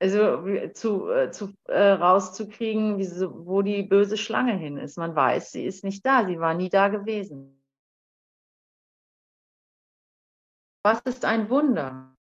Also 0.01 0.69
zu, 0.73 1.09
äh, 1.09 1.31
zu 1.31 1.53
äh, 1.65 1.91
rauszukriegen, 1.91 2.97
wie, 2.97 3.05
wo 3.45 3.61
die 3.61 3.83
böse 3.83 4.17
Schlange 4.17 4.55
hin 4.55 4.77
ist. 4.77 4.97
Man 4.97 5.15
weiß, 5.15 5.51
sie 5.51 5.65
ist 5.65 5.83
nicht 5.83 6.05
da, 6.05 6.25
sie 6.25 6.39
war 6.39 6.53
nie 6.53 6.69
da 6.69 6.87
gewesen. 6.87 7.61
Was 10.83 11.01
ist 11.01 11.25
ein 11.25 11.49
Wunder? 11.49 12.15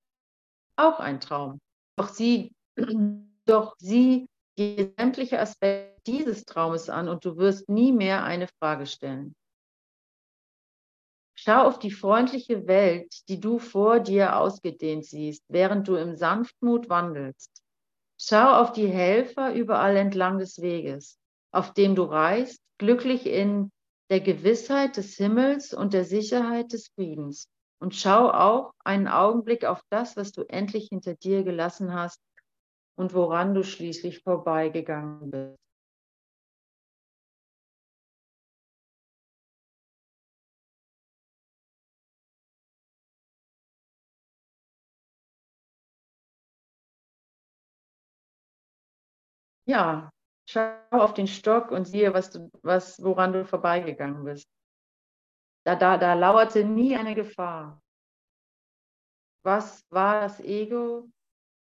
Auch 0.77 0.99
ein 1.01 1.21
Traum. 1.21 1.61
Doch 1.97 2.09
sie, 2.09 2.53
doch 3.45 3.77
sie 3.79 4.27
sämtliche 4.59 5.39
Aspekte 5.39 5.96
dieses 6.07 6.45
Traumes 6.45 6.89
an 6.89 7.09
und 7.09 7.25
du 7.25 7.37
wirst 7.37 7.69
nie 7.69 7.93
mehr 7.93 8.25
eine 8.25 8.49
Frage 8.59 8.87
stellen. 8.87 9.35
Schau 11.39 11.67
auf 11.67 11.79
die 11.79 11.91
freundliche 11.91 12.67
Welt, 12.67 13.29
die 13.29 13.41
du 13.41 13.59
vor 13.59 14.01
dir 14.01 14.37
ausgedehnt 14.37 15.05
siehst, 15.05 15.45
während 15.49 15.87
du 15.87 15.97
im 15.97 16.17
Sanftmut 16.17 16.89
wandelst. 16.89 17.63
Schau 18.19 18.61
auf 18.61 18.73
die 18.73 18.89
Helfer 18.89 19.53
überall 19.53 19.97
entlang 19.97 20.39
des 20.39 20.63
Weges, 20.63 21.19
auf 21.53 21.75
dem 21.75 21.95
du 21.95 22.05
reist, 22.05 22.61
glücklich 22.79 23.27
in 23.27 23.71
der 24.11 24.21
Gewissheit 24.21 24.97
des 24.97 25.17
Himmels 25.17 25.75
und 25.75 25.93
der 25.93 26.05
Sicherheit 26.05 26.73
des 26.73 26.89
Friedens. 26.95 27.49
Und 27.79 27.95
schau 27.95 28.31
auch 28.31 28.73
einen 28.85 29.07
Augenblick 29.07 29.67
auf 29.67 29.83
das, 29.91 30.17
was 30.17 30.33
du 30.33 30.43
endlich 30.49 30.89
hinter 30.89 31.15
dir 31.15 31.43
gelassen 31.43 31.93
hast 31.93 32.19
und 32.97 33.13
woran 33.13 33.53
du 33.53 33.63
schließlich 33.63 34.23
vorbeigegangen 34.23 35.31
bist. 35.31 35.66
Ja, 49.69 50.11
schau 50.49 50.77
auf 50.91 51.15
den 51.15 51.27
Stock 51.27 51.71
und 51.73 51.87
siehe, 51.87 52.15
was 52.15 52.31
du, 52.31 52.51
was, 52.63 53.03
woran 53.03 53.33
du 53.33 53.45
vorbeigegangen 53.45 54.25
bist. 54.25 54.49
Da, 55.65 55.75
da, 55.75 55.99
da 55.99 56.15
lauerte 56.15 56.65
nie 56.65 56.97
eine 56.97 57.17
Gefahr. 57.17 57.83
Was 59.45 59.85
war 59.91 60.21
das 60.21 60.41
Ego? 60.41 61.11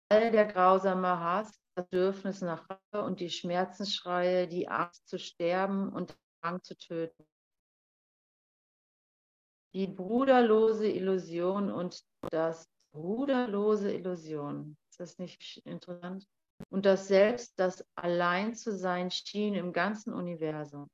All 0.09 0.31
der 0.31 0.45
grausame 0.45 1.19
Hass, 1.19 1.59
das 1.75 1.85
Bedürfnis 1.85 2.41
nach 2.41 2.69
Rache 2.69 3.03
und 3.03 3.19
die 3.19 3.29
Schmerzensschreie, 3.29 4.47
die 4.47 4.67
Angst 4.67 5.07
zu 5.07 5.17
sterben 5.17 5.91
und 5.91 6.15
Drang 6.41 6.61
zu 6.61 6.77
töten. 6.77 7.25
Die 9.73 9.87
bruderlose 9.87 10.87
Illusion 10.87 11.71
und 11.71 12.03
das 12.31 12.69
bruderlose 12.91 13.91
Illusion. 13.91 14.77
Ist 14.89 14.99
das 14.99 15.17
nicht 15.17 15.57
interessant? 15.65 16.27
Und 16.69 16.85
das 16.85 17.07
Selbst, 17.07 17.53
das 17.57 17.85
allein 17.95 18.55
zu 18.55 18.75
sein 18.75 19.11
schien 19.11 19.55
im 19.55 19.73
ganzen 19.73 20.13
Universum. 20.13 20.89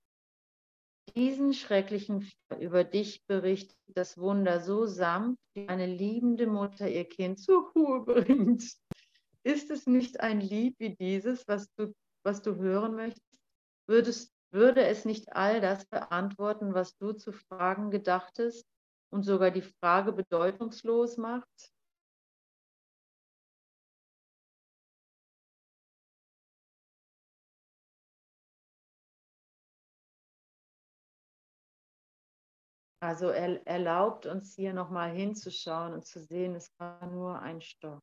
Diesen 1.15 1.54
schrecklichen 1.54 2.32
über 2.60 2.84
dich 2.84 3.26
berichtet 3.28 3.78
das 3.88 4.17
Wunder 4.17 4.62
so 4.62 4.86
sanft, 4.86 5.39
wie 5.54 5.67
eine 5.67 5.86
liebende 5.86 6.47
Mutter 6.47 6.89
ihr 6.89 7.08
Kind 7.08 7.39
zur 7.39 7.71
Ruhe 7.76 8.04
bringt. 8.04 8.63
Ist 9.43 9.69
es 9.69 9.86
nicht 9.86 10.21
ein 10.21 10.39
Lied 10.39 10.80
wie 10.80 10.95
dieses, 10.95 11.47
was 11.47 11.67
du, 11.76 11.93
was 12.23 12.41
du 12.41 12.56
hören 12.56 12.95
möchtest? 12.95 13.28
Würdest, 13.88 14.34
würde 14.52 14.86
es 14.86 15.04
nicht 15.04 15.34
all 15.36 15.60
das 15.60 15.86
beantworten, 15.86 16.73
was 16.73 16.95
du 16.97 17.12
zu 17.12 17.32
fragen 17.34 17.91
gedachtest 17.91 18.65
und 19.12 19.23
sogar 19.23 19.52
die 19.52 19.62
Frage 19.62 20.13
bedeutungslos 20.13 21.17
macht? 21.17 21.73
Also 33.04 33.28
er 33.32 33.68
erlaubt 33.68 34.26
uns 34.26 34.56
hier 34.56 34.74
nochmal 34.74 35.12
hinzuschauen 35.12 35.92
und 35.92 36.06
zu 36.06 36.22
sehen, 36.22 36.56
es 36.56 36.74
war 36.80 37.06
nur 37.08 37.38
ein 37.38 37.60
Stock. 37.60 38.02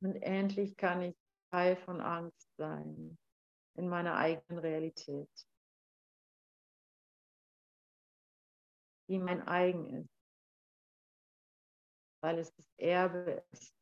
Und 0.00 0.14
endlich 0.22 0.78
kann 0.78 1.02
ich 1.02 1.14
Teil 1.50 1.76
von 1.76 2.00
Angst 2.00 2.48
sein 2.56 3.18
in 3.74 3.88
meiner 3.90 4.16
eigenen 4.16 4.60
Realität, 4.60 5.28
die 9.10 9.18
mein 9.18 9.46
eigen 9.46 9.90
ist, 9.90 10.16
weil 12.22 12.38
es 12.38 12.50
das 12.54 12.72
Erbe 12.78 13.44
ist. 13.52 13.75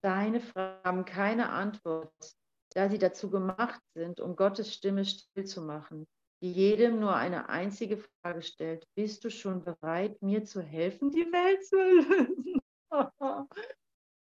Deine 0.00 0.40
Fragen 0.40 0.84
haben 0.84 1.04
keine 1.04 1.50
Antwort, 1.50 2.12
da 2.74 2.88
sie 2.88 2.98
dazu 2.98 3.30
gemacht 3.30 3.82
sind, 3.94 4.20
um 4.20 4.36
Gottes 4.36 4.72
Stimme 4.72 5.04
still 5.04 5.44
zu 5.44 5.60
machen, 5.60 6.06
die 6.40 6.52
jedem 6.52 7.00
nur 7.00 7.16
eine 7.16 7.48
einzige 7.48 7.98
Frage 7.98 8.42
stellt. 8.42 8.86
Bist 8.94 9.24
du 9.24 9.30
schon 9.30 9.64
bereit, 9.64 10.22
mir 10.22 10.44
zu 10.44 10.62
helfen, 10.62 11.10
die 11.10 11.26
Welt 11.32 11.64
zu 11.64 11.76
lösen? 11.76 12.60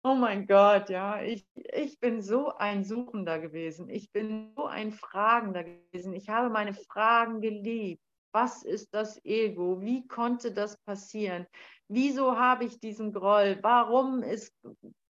oh 0.03 0.13
mein 0.13 0.45
Gott, 0.45 0.89
ja, 0.89 1.23
ich, 1.23 1.47
ich 1.55 1.99
bin 1.99 2.21
so 2.21 2.53
ein 2.53 2.83
Suchender 2.83 3.39
gewesen. 3.39 3.89
Ich 3.89 4.11
bin 4.11 4.53
so 4.55 4.65
ein 4.65 4.91
Fragender 4.91 5.63
gewesen. 5.63 6.13
Ich 6.13 6.29
habe 6.29 6.49
meine 6.49 6.75
Fragen 6.75 7.41
geliebt. 7.41 8.03
Was 8.31 8.63
ist 8.63 8.93
das 8.93 9.23
Ego? 9.25 9.81
Wie 9.81 10.05
konnte 10.07 10.51
das 10.51 10.77
passieren? 10.83 11.47
Wieso 11.87 12.37
habe 12.37 12.65
ich 12.65 12.79
diesen 12.79 13.13
Groll? 13.13 13.57
Warum 13.61 14.21
ist 14.21 14.53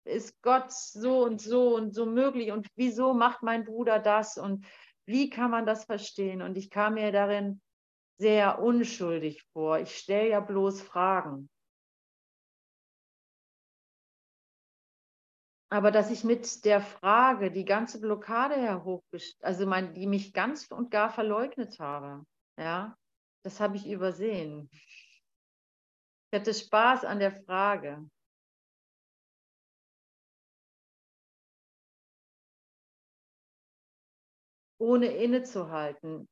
ist 0.03 0.41
Gott 0.41 0.71
so 0.71 1.23
und 1.23 1.41
so 1.41 1.75
und 1.75 1.93
so 1.93 2.05
möglich 2.05 2.51
und 2.51 2.67
wieso 2.75 3.13
macht 3.13 3.43
mein 3.43 3.65
Bruder 3.65 3.99
das 3.99 4.37
und 4.37 4.65
wie 5.05 5.29
kann 5.29 5.51
man 5.51 5.65
das 5.65 5.85
verstehen? 5.85 6.41
Und 6.41 6.57
ich 6.57 6.69
kam 6.69 6.95
mir 6.95 7.11
darin 7.11 7.61
sehr 8.17 8.59
unschuldig 8.59 9.43
vor. 9.51 9.79
Ich 9.79 9.97
stelle 9.97 10.29
ja 10.29 10.39
bloß 10.39 10.81
Fragen. 10.81 11.49
Aber 15.69 15.89
dass 15.89 16.11
ich 16.11 16.23
mit 16.25 16.65
der 16.65 16.81
Frage 16.81 17.49
die 17.49 17.63
ganze 17.63 18.01
Blockade 18.01 18.55
herhochgestellt, 18.55 19.43
also 19.43 19.65
mein, 19.65 19.93
die 19.93 20.05
mich 20.05 20.33
ganz 20.33 20.69
und 20.69 20.91
gar 20.91 21.09
verleugnet 21.09 21.79
habe, 21.79 22.25
ja, 22.57 22.95
das 23.43 23.59
habe 23.59 23.77
ich 23.77 23.87
übersehen. 23.87 24.69
Ich 26.29 26.39
hatte 26.39 26.53
Spaß 26.53 27.05
an 27.05 27.19
der 27.19 27.31
Frage. 27.31 28.05
Ohne 34.81 35.15
innezuhalten, 35.15 36.27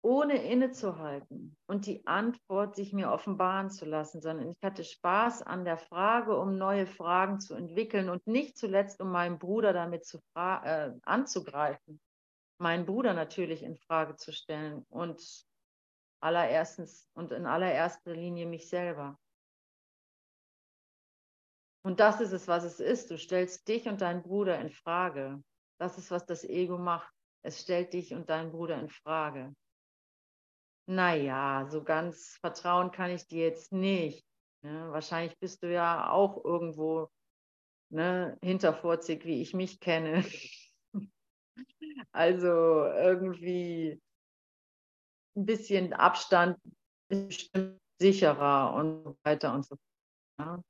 ohne 0.00 0.44
innezuhalten 0.44 1.56
und 1.66 1.86
die 1.86 2.06
Antwort 2.06 2.76
sich 2.76 2.92
mir 2.92 3.10
offenbaren 3.10 3.68
zu 3.68 3.84
lassen, 3.84 4.22
sondern 4.22 4.52
ich 4.52 4.62
hatte 4.62 4.84
Spaß 4.84 5.42
an 5.42 5.64
der 5.64 5.76
Frage, 5.76 6.38
um 6.38 6.56
neue 6.56 6.86
Fragen 6.86 7.40
zu 7.40 7.54
entwickeln 7.54 8.08
und 8.08 8.24
nicht 8.28 8.56
zuletzt, 8.56 9.00
um 9.00 9.10
meinen 9.10 9.40
Bruder 9.40 9.72
damit 9.72 10.04
zu 10.04 10.20
äh, 10.36 10.92
anzugreifen, 11.02 12.00
meinen 12.58 12.86
Bruder 12.86 13.12
natürlich 13.12 13.64
in 13.64 13.76
Frage 13.76 14.14
zu 14.14 14.32
stellen 14.32 14.86
und 14.88 15.20
allererstens 16.20 17.08
und 17.14 17.32
in 17.32 17.46
allererster 17.46 18.14
Linie 18.14 18.46
mich 18.46 18.68
selber. 18.68 19.18
Und 21.84 21.98
das 21.98 22.20
ist 22.20 22.30
es, 22.30 22.46
was 22.46 22.62
es 22.62 22.78
ist. 22.78 23.10
Du 23.10 23.18
stellst 23.18 23.66
dich 23.66 23.88
und 23.88 24.00
deinen 24.00 24.22
Bruder 24.22 24.60
in 24.60 24.70
Frage. 24.70 25.42
Das 25.80 25.98
ist, 25.98 26.12
was 26.12 26.24
das 26.24 26.44
Ego 26.44 26.78
macht. 26.78 27.12
Es 27.42 27.60
stellt 27.60 27.92
dich 27.92 28.14
und 28.14 28.30
deinen 28.30 28.52
Bruder 28.52 28.78
in 28.80 28.88
Frage. 28.88 29.54
Naja, 30.86 31.66
so 31.68 31.82
ganz 31.82 32.36
vertrauen 32.40 32.90
kann 32.90 33.10
ich 33.10 33.26
dir 33.26 33.46
jetzt 33.46 33.72
nicht. 33.72 34.24
Ne? 34.62 34.90
Wahrscheinlich 34.90 35.38
bist 35.38 35.62
du 35.62 35.72
ja 35.72 36.10
auch 36.10 36.44
irgendwo 36.44 37.08
ne, 37.90 38.38
hinterforzig, 38.42 39.24
wie 39.24 39.42
ich 39.42 39.54
mich 39.54 39.80
kenne. 39.80 40.24
also 42.12 42.48
irgendwie 42.48 44.00
ein 45.36 45.46
bisschen 45.46 45.92
Abstand 45.92 46.58
ist 47.08 47.50
sicherer 48.00 48.74
und 48.74 49.04
so 49.04 49.16
weiter 49.24 49.54
und 49.54 49.64
so 49.64 49.76
fort. 49.76 49.82
Ja? 50.38 50.62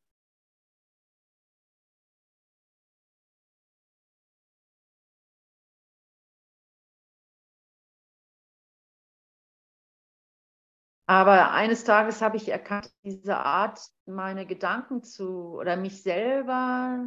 Aber 11.12 11.50
eines 11.50 11.84
Tages 11.84 12.22
habe 12.22 12.38
ich 12.38 12.48
erkannt, 12.48 12.90
diese 13.04 13.36
Art, 13.36 13.86
meine 14.06 14.46
Gedanken 14.46 15.02
zu 15.02 15.58
oder 15.58 15.76
mich 15.76 16.02
selber, 16.02 17.06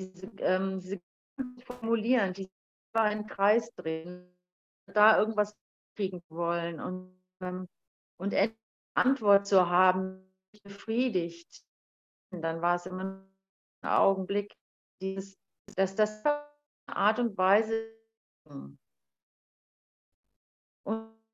diese, 0.00 0.26
ähm, 0.38 0.80
diese 0.80 1.00
formulieren, 1.64 2.32
die 2.32 2.50
selber 2.92 3.06
einen 3.08 3.28
Kreis 3.28 3.72
drehen, 3.76 4.36
da 4.92 5.16
irgendwas 5.16 5.56
kriegen 5.94 6.20
wollen 6.28 6.80
und, 6.80 7.22
ähm, 7.40 7.68
und 8.16 8.34
eine 8.34 8.52
Antwort 8.94 9.46
zu 9.46 9.70
haben, 9.70 10.28
befriedigt. 10.64 11.64
Dann 12.32 12.60
war 12.60 12.74
es 12.74 12.86
immer 12.86 13.24
ein 13.84 13.88
Augenblick, 13.88 14.56
dieses, 15.00 15.38
dass 15.76 15.94
das 15.94 16.24
eine 16.24 16.42
Art 16.88 17.20
und 17.20 17.38
Weise 17.38 17.94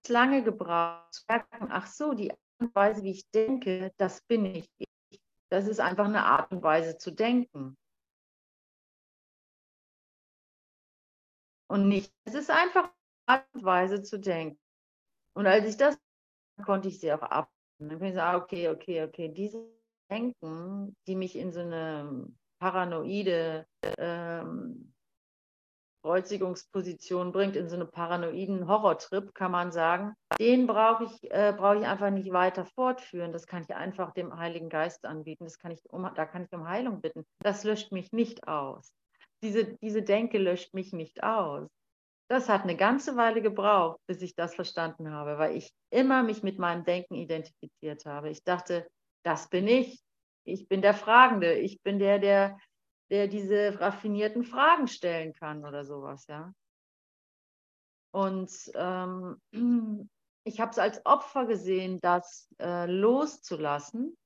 lange 0.09 0.43
gebraucht, 0.43 1.15
zu 1.15 1.23
merken, 1.29 1.69
ach 1.71 1.87
so, 1.87 2.15
die 2.15 2.31
Art 2.31 2.41
und 2.61 2.75
Weise, 2.75 3.03
wie 3.03 3.11
ich 3.11 3.31
denke, 3.31 3.93
das 3.97 4.23
bin 4.23 4.45
ich. 4.45 4.69
Das 5.49 5.69
ist 5.69 5.81
einfach 5.81 6.07
eine 6.07 6.25
Art 6.25 6.51
und 6.51 6.63
Weise 6.63 6.99
zu 6.99 7.13
denken. 7.13 7.77
Und 11.69 11.89
nicht, 11.89 12.13
es 12.25 12.35
ist 12.35 12.51
einfach 12.51 12.93
eine 13.27 13.41
Art 13.41 13.47
und 13.55 13.65
Weise 13.65 14.03
zu 14.03 14.19
denken. 14.19 14.59
Und 15.35 15.47
als 15.47 15.69
ich 15.69 15.77
das 15.77 15.99
konnte 16.65 16.89
ich 16.89 17.01
sie 17.01 17.13
auch 17.13 17.23
ab. 17.23 17.51
Dann 17.79 17.91
konnte 17.91 18.07
ich 18.07 18.15
sagen, 18.15 18.43
okay, 18.43 18.69
okay, 18.69 19.03
okay, 19.05 19.29
diese 19.29 19.69
Denken, 20.11 20.97
die 21.07 21.17
mich 21.17 21.37
in 21.37 21.53
so 21.53 21.61
eine 21.61 22.33
paranoide 22.59 23.67
ähm, 23.99 24.95
Kreuzigungsposition 26.07 27.33
bringt, 27.33 27.57
in 27.57 27.69
so 27.69 27.75
einen 27.75 27.91
paranoiden 27.91 28.69
Horrortrip, 28.69 29.35
kann 29.35 29.51
man 29.51 29.73
sagen, 29.73 30.15
den 30.39 30.69
brauche 30.69 31.03
ich, 31.05 31.31
äh, 31.33 31.53
brauche 31.57 31.79
ich 31.79 31.87
einfach 31.87 32.11
nicht 32.11 32.33
weiter 32.33 32.65
fortführen. 32.65 33.33
Das 33.33 33.49
kann 33.49 33.65
ich 33.65 33.75
einfach 33.75 34.13
dem 34.13 34.37
Heiligen 34.37 34.69
Geist 34.69 35.05
anbieten. 35.05 35.45
Das 35.45 35.59
kann 35.59 35.73
ich 35.73 35.83
um, 35.91 36.09
da 36.15 36.25
kann 36.25 36.45
ich 36.45 36.53
um 36.53 36.69
Heilung 36.69 37.01
bitten. 37.01 37.27
Das 37.41 37.65
löscht 37.65 37.91
mich 37.91 38.13
nicht 38.13 38.47
aus. 38.47 38.93
Diese, 39.43 39.65
diese 39.79 40.03
Denke 40.03 40.39
löscht 40.39 40.75
mich 40.75 40.93
nicht 40.93 41.25
aus. 41.25 41.69
Das 42.29 42.49
hat 42.49 42.63
eine 42.63 42.77
ganze 42.77 43.17
Weile 43.17 43.43
gebraucht, 43.43 43.99
bis 44.07 44.23
ich 44.23 44.37
das 44.37 44.55
verstanden 44.55 45.11
habe, 45.11 45.39
weil 45.39 45.57
ich 45.57 45.73
immer 45.91 46.23
mich 46.23 46.45
mit 46.45 46.61
meinem 46.61 46.85
Denken 46.85 47.17
identifiziert 47.17 48.07
habe. 48.07 48.31
Ich 48.31 48.45
dachte, 48.45 48.87
das 49.25 49.49
bin 49.49 49.67
ich. 49.67 50.01
Ich 50.45 50.69
bin 50.69 50.83
der 50.83 50.95
Fragende. 50.95 51.55
Ich 51.55 51.83
bin 51.83 51.99
der, 51.99 52.21
der, 52.21 52.59
der 53.11 53.29
diese 53.29 53.81
raffinierten 53.81 54.45
Fragen 54.45 54.89
stellen 54.89 55.33
kann 55.33 55.65
oder 55.65 55.85
sowas, 55.85 56.27
ja. 56.27 56.53
Und 58.13 58.51
ähm, 58.75 59.41
ich 60.45 60.61
habe 60.61 60.71
es 60.71 60.79
als 60.79 61.05
Opfer 61.05 61.47
gesehen, 61.47 62.01
das 62.01 62.49
äh, 62.59 62.87
loszulassen 62.87 64.17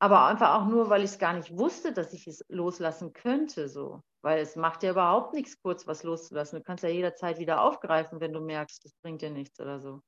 aber 0.00 0.26
einfach 0.26 0.54
auch 0.54 0.66
nur, 0.66 0.90
weil 0.90 1.02
ich 1.02 1.10
es 1.10 1.18
gar 1.18 1.32
nicht 1.32 1.56
wusste, 1.56 1.92
dass 1.92 2.12
ich 2.12 2.26
es 2.26 2.44
loslassen 2.48 3.12
könnte, 3.12 3.68
so. 3.68 4.02
Weil 4.22 4.40
es 4.40 4.56
macht 4.56 4.82
ja 4.82 4.90
überhaupt 4.90 5.34
nichts, 5.34 5.60
kurz 5.60 5.86
was 5.86 6.02
loszulassen. 6.04 6.58
Du 6.58 6.64
kannst 6.64 6.84
ja 6.84 6.90
jederzeit 6.90 7.38
wieder 7.38 7.62
aufgreifen, 7.62 8.20
wenn 8.20 8.32
du 8.32 8.40
merkst, 8.40 8.84
das 8.84 8.92
bringt 9.02 9.22
dir 9.22 9.30
nichts 9.30 9.58
oder 9.60 9.80
so. 9.80 10.00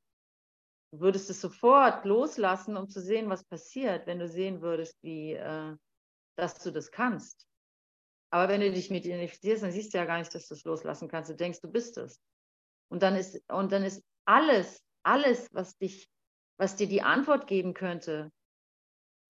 Du 0.92 1.00
würdest 1.00 1.30
es 1.30 1.40
sofort 1.40 2.04
loslassen, 2.04 2.76
um 2.76 2.88
zu 2.88 3.00
sehen, 3.00 3.30
was 3.30 3.44
passiert, 3.44 4.06
wenn 4.06 4.18
du 4.18 4.28
sehen 4.28 4.60
würdest, 4.62 4.96
wie, 5.02 5.34
äh, 5.34 5.76
dass 6.36 6.58
du 6.58 6.70
das 6.70 6.90
kannst. 6.90 7.46
Aber 8.32 8.48
wenn 8.48 8.60
du 8.60 8.70
dich 8.70 8.90
mit 8.90 9.04
identifizierst, 9.04 9.62
dann 9.62 9.72
siehst 9.72 9.92
du 9.92 9.98
ja 9.98 10.04
gar 10.04 10.18
nicht, 10.18 10.34
dass 10.34 10.46
du 10.46 10.54
es 10.54 10.64
loslassen 10.64 11.08
kannst. 11.08 11.30
Du 11.30 11.34
denkst, 11.34 11.60
du 11.60 11.70
bist 11.70 11.98
es. 11.98 12.20
Und 12.88 13.02
dann 13.02 13.16
ist, 13.16 13.40
und 13.50 13.72
dann 13.72 13.84
ist 13.84 14.04
alles, 14.24 14.84
alles, 15.02 15.48
was 15.52 15.76
dich, 15.76 16.08
was 16.58 16.76
dir 16.76 16.86
die 16.86 17.02
Antwort 17.02 17.46
geben 17.46 17.74
könnte, 17.74 18.30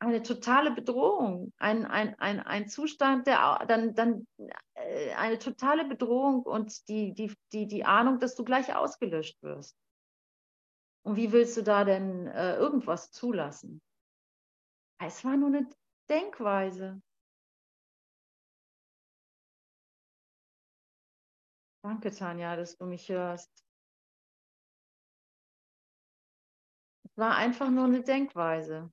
eine 0.01 0.22
totale 0.22 0.70
Bedrohung, 0.70 1.53
ein, 1.59 1.84
ein, 1.84 2.18
ein, 2.18 2.40
ein 2.40 2.68
Zustand, 2.68 3.26
der 3.26 3.64
dann, 3.68 3.94
dann 3.94 4.26
äh, 4.74 5.12
eine 5.12 5.38
totale 5.38 5.84
Bedrohung 5.84 6.42
und 6.42 6.88
die, 6.88 7.12
die, 7.12 7.34
die, 7.53 7.66
die 7.66 7.84
Ahnung, 7.84 8.18
dass 8.18 8.34
du 8.34 8.44
gleich 8.44 8.74
ausgelöscht 8.74 9.42
wirst. 9.42 9.76
Und 11.03 11.16
wie 11.16 11.32
willst 11.32 11.57
du 11.57 11.62
da 11.62 11.84
denn 11.84 12.26
äh, 12.28 12.57
irgendwas 12.57 13.11
zulassen? 13.11 13.82
Es 14.98 15.24
war 15.24 15.36
nur 15.36 15.48
eine 15.48 15.68
Denkweise. 16.11 17.01
Danke, 21.83 22.11
Tanja, 22.11 22.57
dass 22.57 22.77
du 22.77 22.85
mich 22.85 23.09
hörst. 23.09 23.51
Es 27.05 27.17
war 27.17 27.37
einfach 27.37 27.71
nur 27.71 27.85
eine 27.85 28.03
Denkweise. 28.03 28.93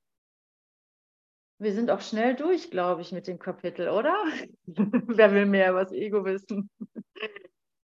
Wir 1.60 1.74
sind 1.74 1.90
auch 1.90 2.02
schnell 2.02 2.36
durch, 2.36 2.70
glaube 2.70 3.02
ich, 3.02 3.12
mit 3.12 3.28
dem 3.28 3.40
Kapitel, 3.40 3.90
oder? 3.90 4.16
Wer 4.66 5.32
will 5.34 5.48
mehr 5.48 5.72
über 5.72 5.84
das 5.84 5.92
Ego 5.92 6.24
wissen? 6.24 6.70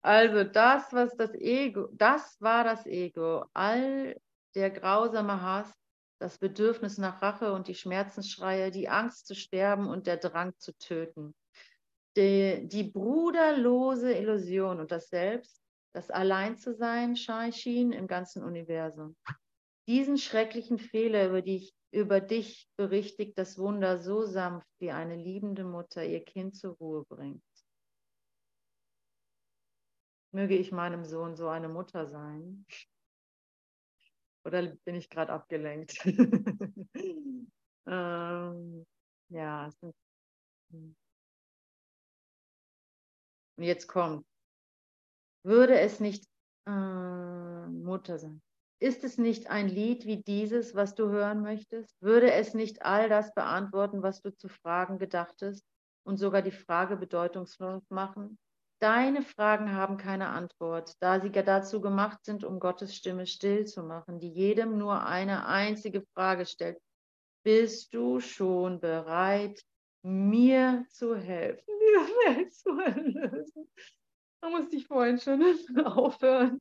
Also 0.01 0.45
das, 0.45 0.93
was 0.93 1.14
das 1.16 1.35
Ego, 1.35 1.89
das 1.93 2.41
war 2.41 2.64
das 2.64 2.87
Ego. 2.87 3.45
All 3.53 4.18
der 4.55 4.70
grausame 4.70 5.43
Hass, 5.43 5.70
das 6.18 6.38
Bedürfnis 6.38 6.98
nach 6.98 7.22
Rache 7.22 7.52
und 7.52 7.68
die 7.68 7.74
Schmerzensschreie, 7.74 8.70
die 8.70 8.88
Angst 8.88 9.26
zu 9.26 9.34
sterben 9.34 9.88
und 9.88 10.06
der 10.06 10.16
Drang 10.16 10.52
zu 10.58 10.76
töten. 10.78 11.34
Die, 12.16 12.66
die 12.66 12.84
bruderlose 12.84 14.12
Illusion 14.12 14.80
und 14.80 14.90
das 14.90 15.08
Selbst, 15.08 15.62
das 15.92 16.10
allein 16.10 16.56
zu 16.56 16.74
sein 16.74 17.16
schien 17.16 17.92
im 17.92 18.06
ganzen 18.06 18.42
Universum. 18.42 19.16
Diesen 19.86 20.18
schrecklichen 20.18 20.78
Fehler, 20.78 21.28
über 21.28 21.42
die 21.42 21.72
über 21.90 22.20
dich 22.20 22.68
berichtigt 22.76 23.38
das 23.38 23.58
Wunder 23.58 23.98
so 23.98 24.24
sanft, 24.24 24.68
wie 24.78 24.90
eine 24.90 25.16
liebende 25.16 25.64
Mutter 25.64 26.04
ihr 26.04 26.22
Kind 26.24 26.54
zur 26.56 26.74
Ruhe 26.76 27.04
bringt. 27.04 27.42
Möge 30.32 30.56
ich 30.56 30.72
meinem 30.72 31.04
Sohn 31.04 31.34
so 31.34 31.48
eine 31.48 31.68
Mutter 31.68 32.06
sein? 32.06 32.66
Oder 34.45 34.62
bin 34.84 34.95
ich 34.95 35.11
gerade 35.11 35.32
abgelenkt? 35.32 35.99
ähm, 37.86 38.86
ja. 39.28 39.70
Und 40.70 40.97
jetzt 43.57 43.89
kommt. 43.89 44.26
Würde 45.45 45.78
es 45.78 46.01
nicht 46.01 46.24
äh, 46.66 47.66
Mutter 47.66 48.18
sein? 48.18 48.43
Ist 48.80 49.03
es 49.03 49.18
nicht 49.18 49.51
ein 49.51 49.68
Lied 49.68 50.07
wie 50.07 50.22
dieses, 50.22 50.74
was 50.74 50.95
du 50.95 51.09
hören 51.09 51.43
möchtest? 51.43 52.01
Würde 52.01 52.32
es 52.32 52.55
nicht 52.55 52.82
all 52.82 53.09
das 53.09 53.34
beantworten, 53.34 54.03
was 54.03 54.22
du 54.22 54.30
zu 54.36 54.49
fragen 54.49 54.99
gedachtest 54.99 55.64
und 56.05 56.16
sogar 56.16 56.43
die 56.43 56.53
Frage 56.53 56.97
bedeutungslos 56.97 57.82
machen? 57.91 58.39
Deine 58.81 59.22
Fragen 59.22 59.72
haben 59.72 59.97
keine 59.97 60.29
Antwort, 60.29 60.95
da 61.01 61.20
sie 61.20 61.33
dazu 61.33 61.81
gemacht 61.81 62.24
sind, 62.24 62.45
um 62.45 62.61
Gottes 62.61 62.95
Stimme 62.95 63.26
still 63.26 63.66
zu 63.66 63.83
machen, 63.83 64.20
die 64.20 64.31
jedem 64.31 64.79
nur 64.79 65.05
eine 65.05 65.47
einzige 65.47 66.03
Frage 66.14 66.47
stellt. 66.47 66.79
Bist 67.45 67.93
du 67.93 68.20
schon 68.20 68.79
bereit, 68.79 69.61
mir 70.03 70.85
zu 70.91 71.16
helfen, 71.16 71.64
mir 71.66 72.37
Welt 72.37 72.55
zu 72.55 72.79
erlösen? 72.79 73.68
Da 74.41 74.51
musste 74.51 74.76
ich 74.76 74.87
vorhin 74.87 75.18
schon 75.18 75.43
aufhören. 75.85 76.61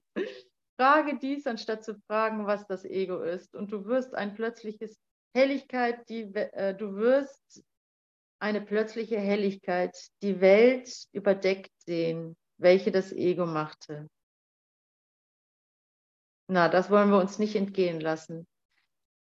Frage 0.79 1.17
dies, 1.19 1.45
anstatt 1.45 1.83
zu 1.83 1.95
fragen, 2.07 2.47
was 2.47 2.65
das 2.65 2.83
Ego 2.83 3.21
ist. 3.21 3.55
Und 3.55 3.71
du 3.71 3.85
wirst 3.85 4.15
ein 4.15 4.33
plötzliches 4.33 4.99
Helligkeit, 5.35 6.07
die, 6.09 6.33
äh, 6.33 6.75
du 6.75 6.95
wirst 6.95 7.63
eine 8.39 8.61
plötzliche 8.61 9.19
Helligkeit 9.19 9.95
die 10.21 10.39
Welt 10.41 11.07
überdeckt 11.11 11.71
sehen, 11.85 12.35
welche 12.57 12.91
das 12.91 13.11
Ego 13.11 13.45
machte. 13.45 14.07
Na, 16.47 16.69
das 16.69 16.89
wollen 16.89 17.09
wir 17.09 17.19
uns 17.19 17.39
nicht 17.39 17.55
entgehen 17.55 17.99
lassen. 17.99 18.47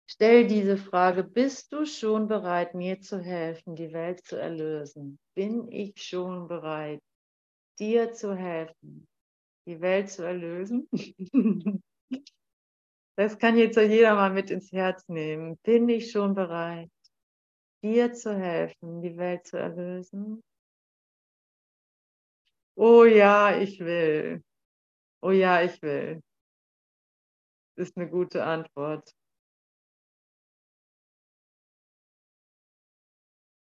Stell 0.07 0.47
diese 0.47 0.77
Frage, 0.77 1.25
bist 1.25 1.73
du 1.73 1.87
schon 1.87 2.29
bereit, 2.29 2.75
mir 2.75 3.01
zu 3.01 3.19
helfen, 3.19 3.75
die 3.75 3.93
Welt 3.93 4.25
zu 4.27 4.37
erlösen? 4.37 5.19
Bin 5.35 5.73
ich 5.73 6.03
schon 6.03 6.47
bereit, 6.47 7.01
dir 7.79 8.13
zu 8.13 8.35
helfen, 8.37 9.09
die 9.67 9.81
Welt 9.81 10.11
zu 10.11 10.23
erlösen. 10.23 10.89
Das 13.17 13.39
kann 13.39 13.57
jetzt 13.57 13.77
jeder 13.77 14.17
mal 14.17 14.33
mit 14.33 14.51
ins 14.51 14.73
Herz 14.73 15.09
nehmen. 15.09 15.57
Bin 15.59 15.89
ich 15.89 16.11
schon 16.11 16.35
bereit, 16.35 16.91
dir 17.85 18.15
zu 18.15 18.35
helfen, 18.35 19.03
die 19.03 19.17
Welt 19.17 19.47
zu 19.47 19.59
erlösen? 19.59 20.43
Oh 22.77 23.05
ja, 23.05 23.57
ich 23.57 23.79
will. 23.79 24.43
Oh 25.23 25.31
ja, 25.31 25.63
ich 25.63 25.81
will. 25.83 26.23
Ist 27.77 27.97
eine 27.97 28.09
gute 28.09 28.43
Antwort. 28.45 29.13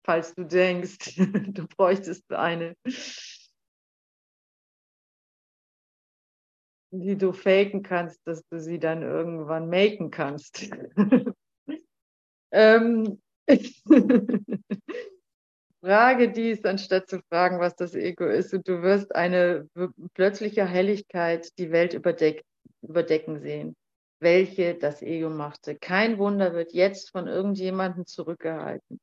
Falls 0.05 0.35
du 0.35 0.45
denkst, 0.45 1.15
du 1.17 1.67
bräuchtest 1.67 2.31
eine. 2.31 2.75
die 6.95 7.17
du 7.17 7.33
faken 7.33 7.81
kannst, 7.81 8.19
dass 8.27 8.45
du 8.49 8.59
sie 8.59 8.77
dann 8.77 9.01
irgendwann 9.01 9.67
maken 9.67 10.11
kannst. 10.11 10.69
ähm, 12.51 13.19
Frage 15.83 16.31
dies, 16.31 16.63
anstatt 16.63 17.09
zu 17.09 17.19
fragen, 17.29 17.59
was 17.59 17.75
das 17.75 17.93
Ego 17.93 18.25
ist, 18.25 18.53
und 18.53 18.67
du 18.67 18.81
wirst 18.81 19.15
eine 19.15 19.67
plötzliche 20.13 20.65
Helligkeit 20.65 21.49
die 21.57 21.71
Welt 21.71 21.93
überdeck 21.93 22.43
überdecken 22.81 23.39
sehen, 23.39 23.75
welche 24.21 24.75
das 24.75 25.01
Ego 25.01 25.29
machte. 25.29 25.75
Kein 25.75 26.17
Wunder 26.17 26.53
wird 26.53 26.73
jetzt 26.73 27.11
von 27.11 27.27
irgendjemandem 27.27 28.05
zurückgehalten. 28.05 28.99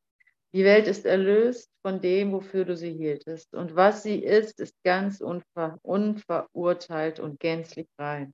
Die 0.53 0.65
Welt 0.65 0.89
ist 0.89 1.07
erlöst 1.07 1.71
von 1.83 2.01
dem, 2.01 2.33
wofür 2.33 2.65
du 2.65 2.77
sie 2.77 2.93
hieltest. 2.93 3.55
Und 3.55 3.77
was 3.77 4.03
sie 4.03 4.19
ist, 4.19 4.59
ist 4.61 4.75
ganz 4.85 5.21
unver 5.21 5.79
unverurteilt 5.83 7.21
und 7.21 7.39
gänzlich 7.41 7.89
rein. 7.99 8.33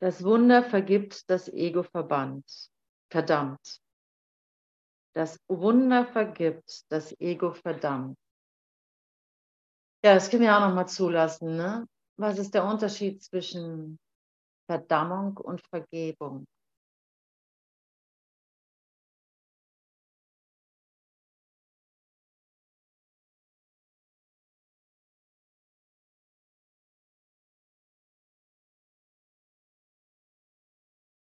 Das 0.00 0.22
Wunder 0.22 0.62
vergibt 0.62 1.28
das 1.30 1.48
Ego 1.48 1.82
verbannt, 1.82 2.70
verdammt. 3.10 3.80
Das 5.14 5.38
Wunder 5.48 6.06
vergibt 6.06 6.84
das 6.90 7.18
Ego 7.18 7.52
verdammt. 7.52 8.18
Ja, 10.04 10.14
das 10.14 10.30
können 10.30 10.42
wir 10.42 10.54
auch 10.54 10.68
nochmal 10.68 10.88
zulassen. 10.88 11.56
Ne? 11.56 11.88
Was 12.18 12.38
ist 12.38 12.52
der 12.52 12.64
Unterschied 12.64 13.22
zwischen 13.22 13.98
Verdammung 14.66 15.38
und 15.38 15.62
Vergebung? 15.68 16.46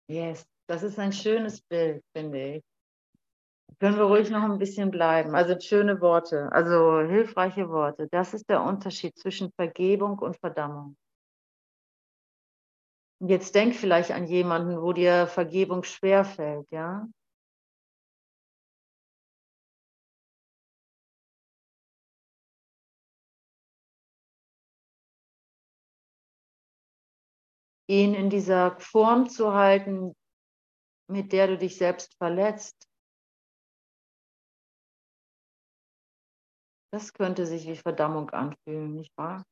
Yes, 0.08 0.46
das 0.66 0.82
ist 0.82 0.98
ein 0.98 1.12
schönes 1.12 1.60
Bild, 1.60 2.02
finde 2.16 2.56
ich. 2.56 2.64
Können 3.78 3.96
wir 3.96 4.04
ruhig 4.04 4.30
noch 4.30 4.42
ein 4.42 4.58
bisschen 4.58 4.90
bleiben. 4.90 5.34
Also 5.34 5.58
schöne 5.60 6.00
Worte, 6.00 6.50
also 6.52 7.00
hilfreiche 7.00 7.68
Worte. 7.68 8.08
Das 8.10 8.34
ist 8.34 8.48
der 8.48 8.62
Unterschied 8.62 9.16
zwischen 9.18 9.52
Vergebung 9.52 10.18
und 10.18 10.36
Verdammung. 10.36 10.96
Jetzt 13.20 13.54
denk 13.54 13.74
vielleicht 13.74 14.12
an 14.12 14.26
jemanden, 14.26 14.80
wo 14.80 14.92
dir 14.92 15.26
Vergebung 15.26 15.82
schwerfällt, 15.82 16.66
ja? 16.70 17.06
Ihn 27.88 28.14
in 28.14 28.30
dieser 28.30 28.78
Form 28.78 29.28
zu 29.28 29.54
halten, 29.54 30.14
mit 31.10 31.32
der 31.32 31.48
du 31.48 31.58
dich 31.58 31.76
selbst 31.76 32.14
verletzt, 32.18 32.88
das 36.92 37.12
könnte 37.12 37.46
sich 37.46 37.66
wie 37.66 37.76
Verdammung 37.76 38.30
anfühlen, 38.30 38.94
nicht 38.94 39.16
wahr? 39.16 39.44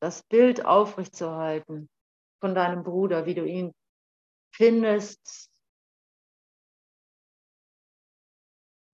Das 0.00 0.22
Bild 0.22 0.64
aufrechtzuerhalten 0.64 1.90
von 2.40 2.54
deinem 2.54 2.84
Bruder, 2.84 3.26
wie 3.26 3.34
du 3.34 3.44
ihn 3.44 3.74
findest, 4.54 5.50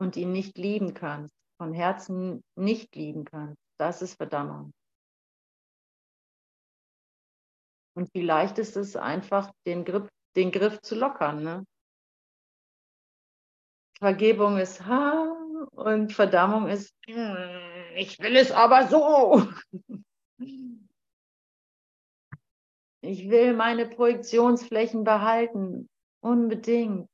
und 0.05 0.17
ihn 0.17 0.33
nicht 0.33 0.59
lieben 0.59 0.93
kannst, 0.93 1.35
von 1.57 1.73
Herzen 1.73 2.45
nicht 2.57 2.95
lieben 2.95 3.25
kannst, 3.25 3.59
das 3.79 4.03
ist 4.03 4.17
Verdammung. 4.17 4.73
Und 7.97 8.13
wie 8.13 8.23
leicht 8.23 8.59
ist 8.59 8.77
es 8.77 8.97
einfach, 8.97 9.51
den 9.67 9.85
Griff, 9.85 10.09
den 10.37 10.51
Griff 10.51 10.81
zu 10.83 10.95
lockern. 10.95 11.43
Ne? 11.43 11.65
Vergebung 13.99 14.59
ist 14.59 14.85
ha 14.85 15.35
und 15.71 16.13
Verdammung 16.13 16.69
ist, 16.69 16.93
hm, 17.07 17.37
ich 17.97 18.19
will 18.19 18.37
es 18.37 18.51
aber 18.53 18.89
so. 18.89 19.49
Ich 23.01 23.29
will 23.29 23.55
meine 23.55 23.87
Projektionsflächen 23.87 25.05
behalten, 25.05 25.89
unbedingt 26.21 27.11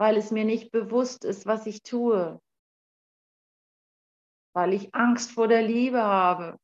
weil 0.00 0.16
es 0.16 0.30
mir 0.30 0.46
nicht 0.46 0.72
bewusst 0.72 1.26
ist, 1.26 1.44
was 1.44 1.66
ich 1.66 1.82
tue, 1.82 2.40
weil 4.54 4.72
ich 4.72 4.94
Angst 4.94 5.32
vor 5.32 5.46
der 5.46 5.60
Liebe 5.60 6.02
habe, 6.02 6.58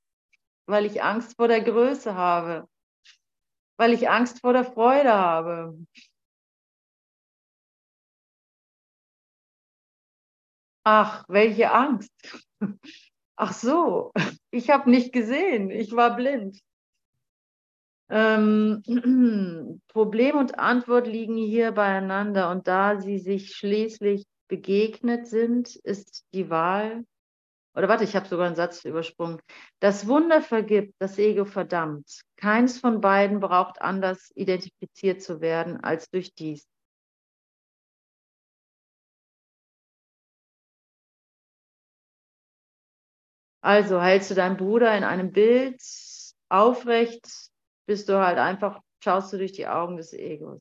weil 0.66 0.86
ich 0.86 1.02
Angst 1.02 1.36
vor 1.36 1.46
der 1.46 1.60
Größe 1.60 2.14
habe, 2.14 2.66
weil 3.78 3.92
ich 3.92 4.08
Angst 4.08 4.40
vor 4.40 4.54
der 4.54 4.64
Freude 4.64 5.12
habe. 5.12 5.78
Ach, 10.84 11.26
welche 11.28 11.72
Angst. 11.72 12.10
Ach 13.36 13.52
so, 13.52 14.14
ich 14.50 14.70
habe 14.70 14.88
nicht 14.88 15.12
gesehen, 15.12 15.68
ich 15.70 15.94
war 15.94 16.16
blind. 16.16 16.58
Ähm, 18.08 18.82
Problem 19.88 20.36
und 20.36 20.58
Antwort 20.58 21.06
liegen 21.06 21.36
hier 21.36 21.72
beieinander 21.72 22.50
und 22.50 22.68
da 22.68 23.00
sie 23.00 23.18
sich 23.18 23.54
schließlich 23.54 24.24
begegnet 24.48 25.26
sind, 25.26 25.74
ist 25.76 26.24
die 26.32 26.50
Wahl, 26.50 27.04
oder 27.74 27.88
warte, 27.88 28.04
ich 28.04 28.16
habe 28.16 28.26
sogar 28.26 28.46
einen 28.46 28.56
Satz 28.56 28.84
übersprungen. 28.84 29.40
Das 29.80 30.06
Wunder 30.08 30.40
vergibt, 30.40 30.94
das 30.98 31.18
Ego 31.18 31.44
verdammt. 31.44 32.22
Keins 32.36 32.78
von 32.80 33.00
beiden 33.02 33.40
braucht 33.40 33.82
anders 33.82 34.32
identifiziert 34.34 35.22
zu 35.22 35.40
werden 35.42 35.78
als 35.82 36.08
durch 36.10 36.34
dies. 36.34 36.66
Also 43.60 44.00
hältst 44.00 44.30
du 44.30 44.34
deinen 44.34 44.56
Bruder 44.56 44.96
in 44.96 45.04
einem 45.04 45.32
Bild 45.32 45.82
aufrecht, 46.48 47.26
bist 47.86 48.08
du 48.08 48.18
halt 48.18 48.38
einfach, 48.38 48.82
schaust 49.02 49.32
du 49.32 49.38
durch 49.38 49.52
die 49.52 49.66
Augen 49.66 49.96
des 49.96 50.12
Egos. 50.12 50.60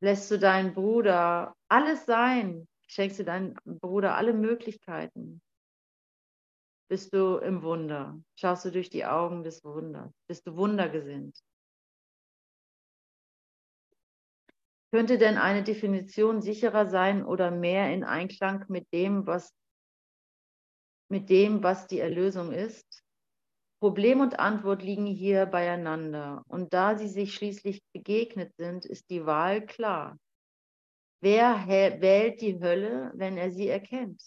Lässt 0.00 0.30
du 0.30 0.38
deinen 0.38 0.74
Bruder 0.74 1.54
alles 1.68 2.04
sein, 2.04 2.68
schenkst 2.88 3.20
du 3.20 3.24
deinem 3.24 3.54
Bruder 3.64 4.16
alle 4.16 4.34
Möglichkeiten, 4.34 5.40
bist 6.88 7.14
du 7.14 7.38
im 7.38 7.62
Wunder, 7.62 8.20
schaust 8.36 8.66
du 8.66 8.70
durch 8.70 8.90
die 8.90 9.06
Augen 9.06 9.42
des 9.42 9.64
Wunders, 9.64 10.12
bist 10.26 10.46
du 10.46 10.56
wundergesinnt. 10.56 11.38
Könnte 14.92 15.18
denn 15.18 15.38
eine 15.38 15.64
Definition 15.64 16.40
sicherer 16.40 16.86
sein 16.86 17.24
oder 17.24 17.50
mehr 17.50 17.92
in 17.92 18.04
Einklang 18.04 18.64
mit 18.68 18.92
dem, 18.92 19.26
was 19.26 19.52
mit 21.14 21.30
dem, 21.30 21.62
was 21.62 21.86
die 21.86 22.00
Erlösung 22.00 22.50
ist. 22.50 23.04
Problem 23.78 24.18
und 24.18 24.40
Antwort 24.40 24.82
liegen 24.82 25.06
hier 25.06 25.46
beieinander. 25.46 26.42
Und 26.48 26.74
da 26.74 26.96
sie 26.96 27.06
sich 27.06 27.36
schließlich 27.36 27.84
begegnet 27.92 28.52
sind, 28.56 28.84
ist 28.84 29.10
die 29.10 29.24
Wahl 29.24 29.64
klar. 29.64 30.18
Wer 31.20 31.68
wählt 31.68 32.40
die 32.40 32.58
Hölle, 32.58 33.12
wenn 33.14 33.36
er 33.36 33.52
sie 33.52 33.68
erkennt? 33.68 34.20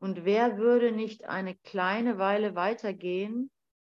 Und 0.00 0.24
wer 0.24 0.58
würde 0.58 0.92
nicht 0.92 1.24
eine 1.24 1.56
kleine 1.56 2.18
Weile 2.18 2.54
weitergehen, 2.54 3.50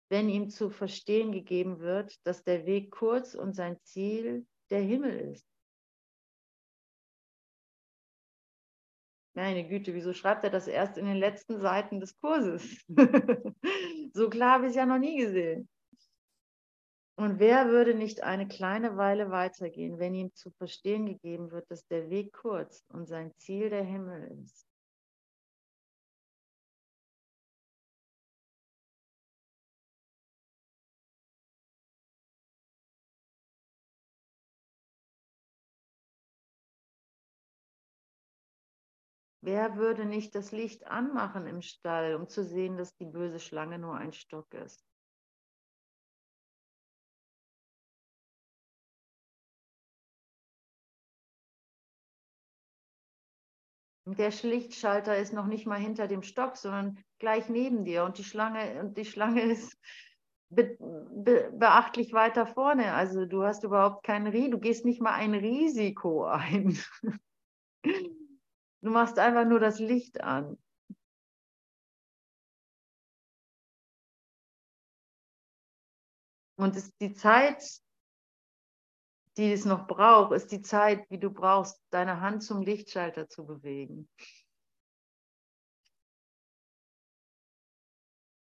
wenn 0.10 0.28
ihm 0.28 0.50
zu 0.50 0.70
verstehen 0.70 1.32
gegeben 1.32 1.80
wird, 1.80 2.14
dass 2.26 2.44
der 2.44 2.66
Weg 2.66 2.92
kurz 2.92 3.36
und 3.36 3.54
sein 3.54 3.78
Ziel 3.84 4.46
der 4.70 4.82
Himmel 4.82 5.32
ist? 5.32 5.48
Meine 9.36 9.68
Güte, 9.68 9.94
wieso 9.94 10.14
schreibt 10.14 10.46
er 10.46 10.50
das 10.50 10.68
erst 10.68 10.98
in 10.98 11.06
den 11.06 11.18
letzten 11.18 11.60
Seiten 11.60 12.00
des 12.00 12.18
Kurses? 12.20 12.86
so 14.14 14.30
klar 14.30 14.54
habe 14.54 14.66
ich 14.66 14.70
es 14.70 14.76
ja 14.78 14.86
noch 14.86 14.98
nie 14.98 15.18
gesehen. 15.18 15.68
Und 17.18 17.40
wer 17.40 17.68
würde 17.68 17.96
nicht 17.96 18.24
eine 18.24 18.48
kleine 18.48 18.96
Weile 18.96 19.32
weitergehen, 19.32 20.00
wenn 20.00 20.16
ihm 20.16 20.34
zu 20.34 20.52
verstehen 20.52 21.06
gegeben 21.06 21.52
wird, 21.52 21.70
dass 21.70 21.86
der 21.88 22.10
Weg 22.10 22.32
kurz 22.32 22.86
und 22.88 23.08
sein 23.08 23.34
Ziel 23.38 23.70
der 23.70 23.84
Himmel 23.84 24.40
ist? 24.42 24.66
Wer 39.46 39.76
würde 39.76 40.06
nicht 40.06 40.34
das 40.34 40.52
Licht 40.52 40.88
anmachen 40.88 41.46
im 41.46 41.62
Stall, 41.62 42.16
um 42.16 42.28
zu 42.28 42.44
sehen, 42.44 42.78
dass 42.78 42.96
die 42.96 43.06
böse 43.06 43.40
Schlange 43.40 43.78
nur 43.78 43.96
ein 43.96 44.12
Stock 44.12 44.52
ist? 44.56 44.84
Und 54.08 54.18
der 54.18 54.32
Lichtschalter 54.42 55.16
ist 55.16 55.32
noch 55.32 55.46
nicht 55.46 55.68
mal 55.68 55.80
hinter 55.80 56.08
dem 56.08 56.24
Stock, 56.24 56.58
sondern 56.58 57.04
gleich 57.20 57.48
neben 57.48 57.86
dir. 57.86 58.04
Und 58.04 58.18
die 58.18 58.24
Schlange, 58.24 58.80
und 58.80 58.98
die 58.98 59.06
Schlange 59.06 59.42
ist 59.52 59.78
be, 60.50 60.76
be, 60.80 61.52
beachtlich 61.54 62.14
weiter 62.14 62.48
vorne. 62.48 62.94
Also 62.96 63.28
du 63.28 63.44
hast 63.44 63.64
überhaupt 63.64 64.04
kein 64.04 64.26
Risiko, 64.26 64.54
du 64.54 64.60
gehst 64.60 64.86
nicht 64.86 65.04
mal 65.04 65.14
ein 65.14 65.36
Risiko 65.36 66.26
ein. 66.26 66.80
Du 68.86 68.92
machst 68.92 69.18
einfach 69.18 69.46
nur 69.46 69.60
das 69.60 69.80
Licht 69.80 70.22
an. 70.22 70.60
Und 76.56 76.76
ist 76.76 76.94
die 77.02 77.16
Zeit, 77.16 77.64
die 79.38 79.52
es 79.52 79.66
noch 79.66 79.88
braucht, 79.88 80.34
ist 80.34 80.52
die 80.52 80.62
Zeit, 80.62 81.10
wie 81.10 81.18
du 81.18 81.32
brauchst, 81.32 81.82
deine 81.90 82.22
Hand 82.22 82.44
zum 82.44 82.62
Lichtschalter 82.62 83.28
zu 83.28 83.48
bewegen. 83.48 84.08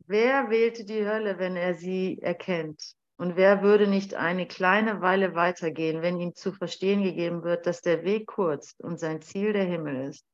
Wer 0.07 0.49
wählte 0.49 0.85
die 0.85 1.05
Hölle, 1.05 1.41
wenn 1.41 1.57
er 1.57 1.74
sie 1.74 2.22
erkennt? 2.22 2.95
Und 3.21 3.37
wer 3.37 3.61
würde 3.61 3.87
nicht 3.87 4.14
eine 4.14 4.47
kleine 4.47 5.03
Weile 5.03 5.35
weitergehen, 5.35 6.01
wenn 6.01 6.18
ihm 6.18 6.35
zu 6.35 6.53
verstehen 6.53 7.03
gegeben 7.03 7.43
wird, 7.43 7.66
dass 7.66 7.83
der 7.83 8.03
Weg 8.03 8.27
kurz 8.27 8.75
und 8.79 8.99
sein 8.99 9.21
Ziel 9.21 9.53
der 9.53 9.66
Himmel 9.66 10.09
ist? 10.09 10.25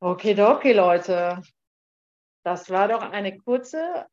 Okay, 0.00 0.36
okay, 0.42 0.72
Leute. 0.72 1.40
Das 2.42 2.68
war 2.68 2.88
doch 2.88 3.02
eine 3.02 3.38
kurze, 3.38 4.08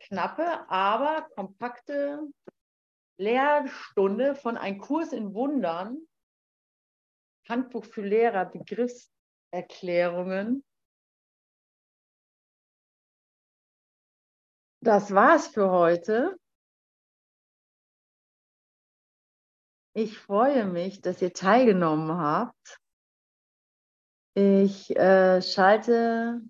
knappe, 0.00 0.68
aber 0.68 1.26
kompakte 1.34 2.20
Lehrstunde 3.16 4.34
von 4.34 4.58
Ein 4.58 4.76
Kurs 4.76 5.14
in 5.14 5.32
Wundern 5.32 6.06
Handbuch 7.48 7.86
für 7.86 8.02
Lehrer, 8.02 8.44
Begriffserklärungen. 8.44 10.62
Das 14.82 15.12
war's 15.14 15.46
für 15.48 15.70
heute. 15.70 16.38
Ich 19.92 20.18
freue 20.18 20.64
mich, 20.64 21.02
dass 21.02 21.20
ihr 21.20 21.32
teilgenommen 21.32 22.16
habt. 22.16 22.80
Ich 24.34 24.96
äh, 24.96 25.42
schalte 25.42 26.40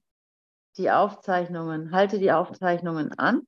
die 0.76 0.91
Aufzeichnungen, 0.91 1.91
halte 1.93 2.18
die 2.18 2.31
Aufzeichnungen 2.31 3.12
an 3.18 3.43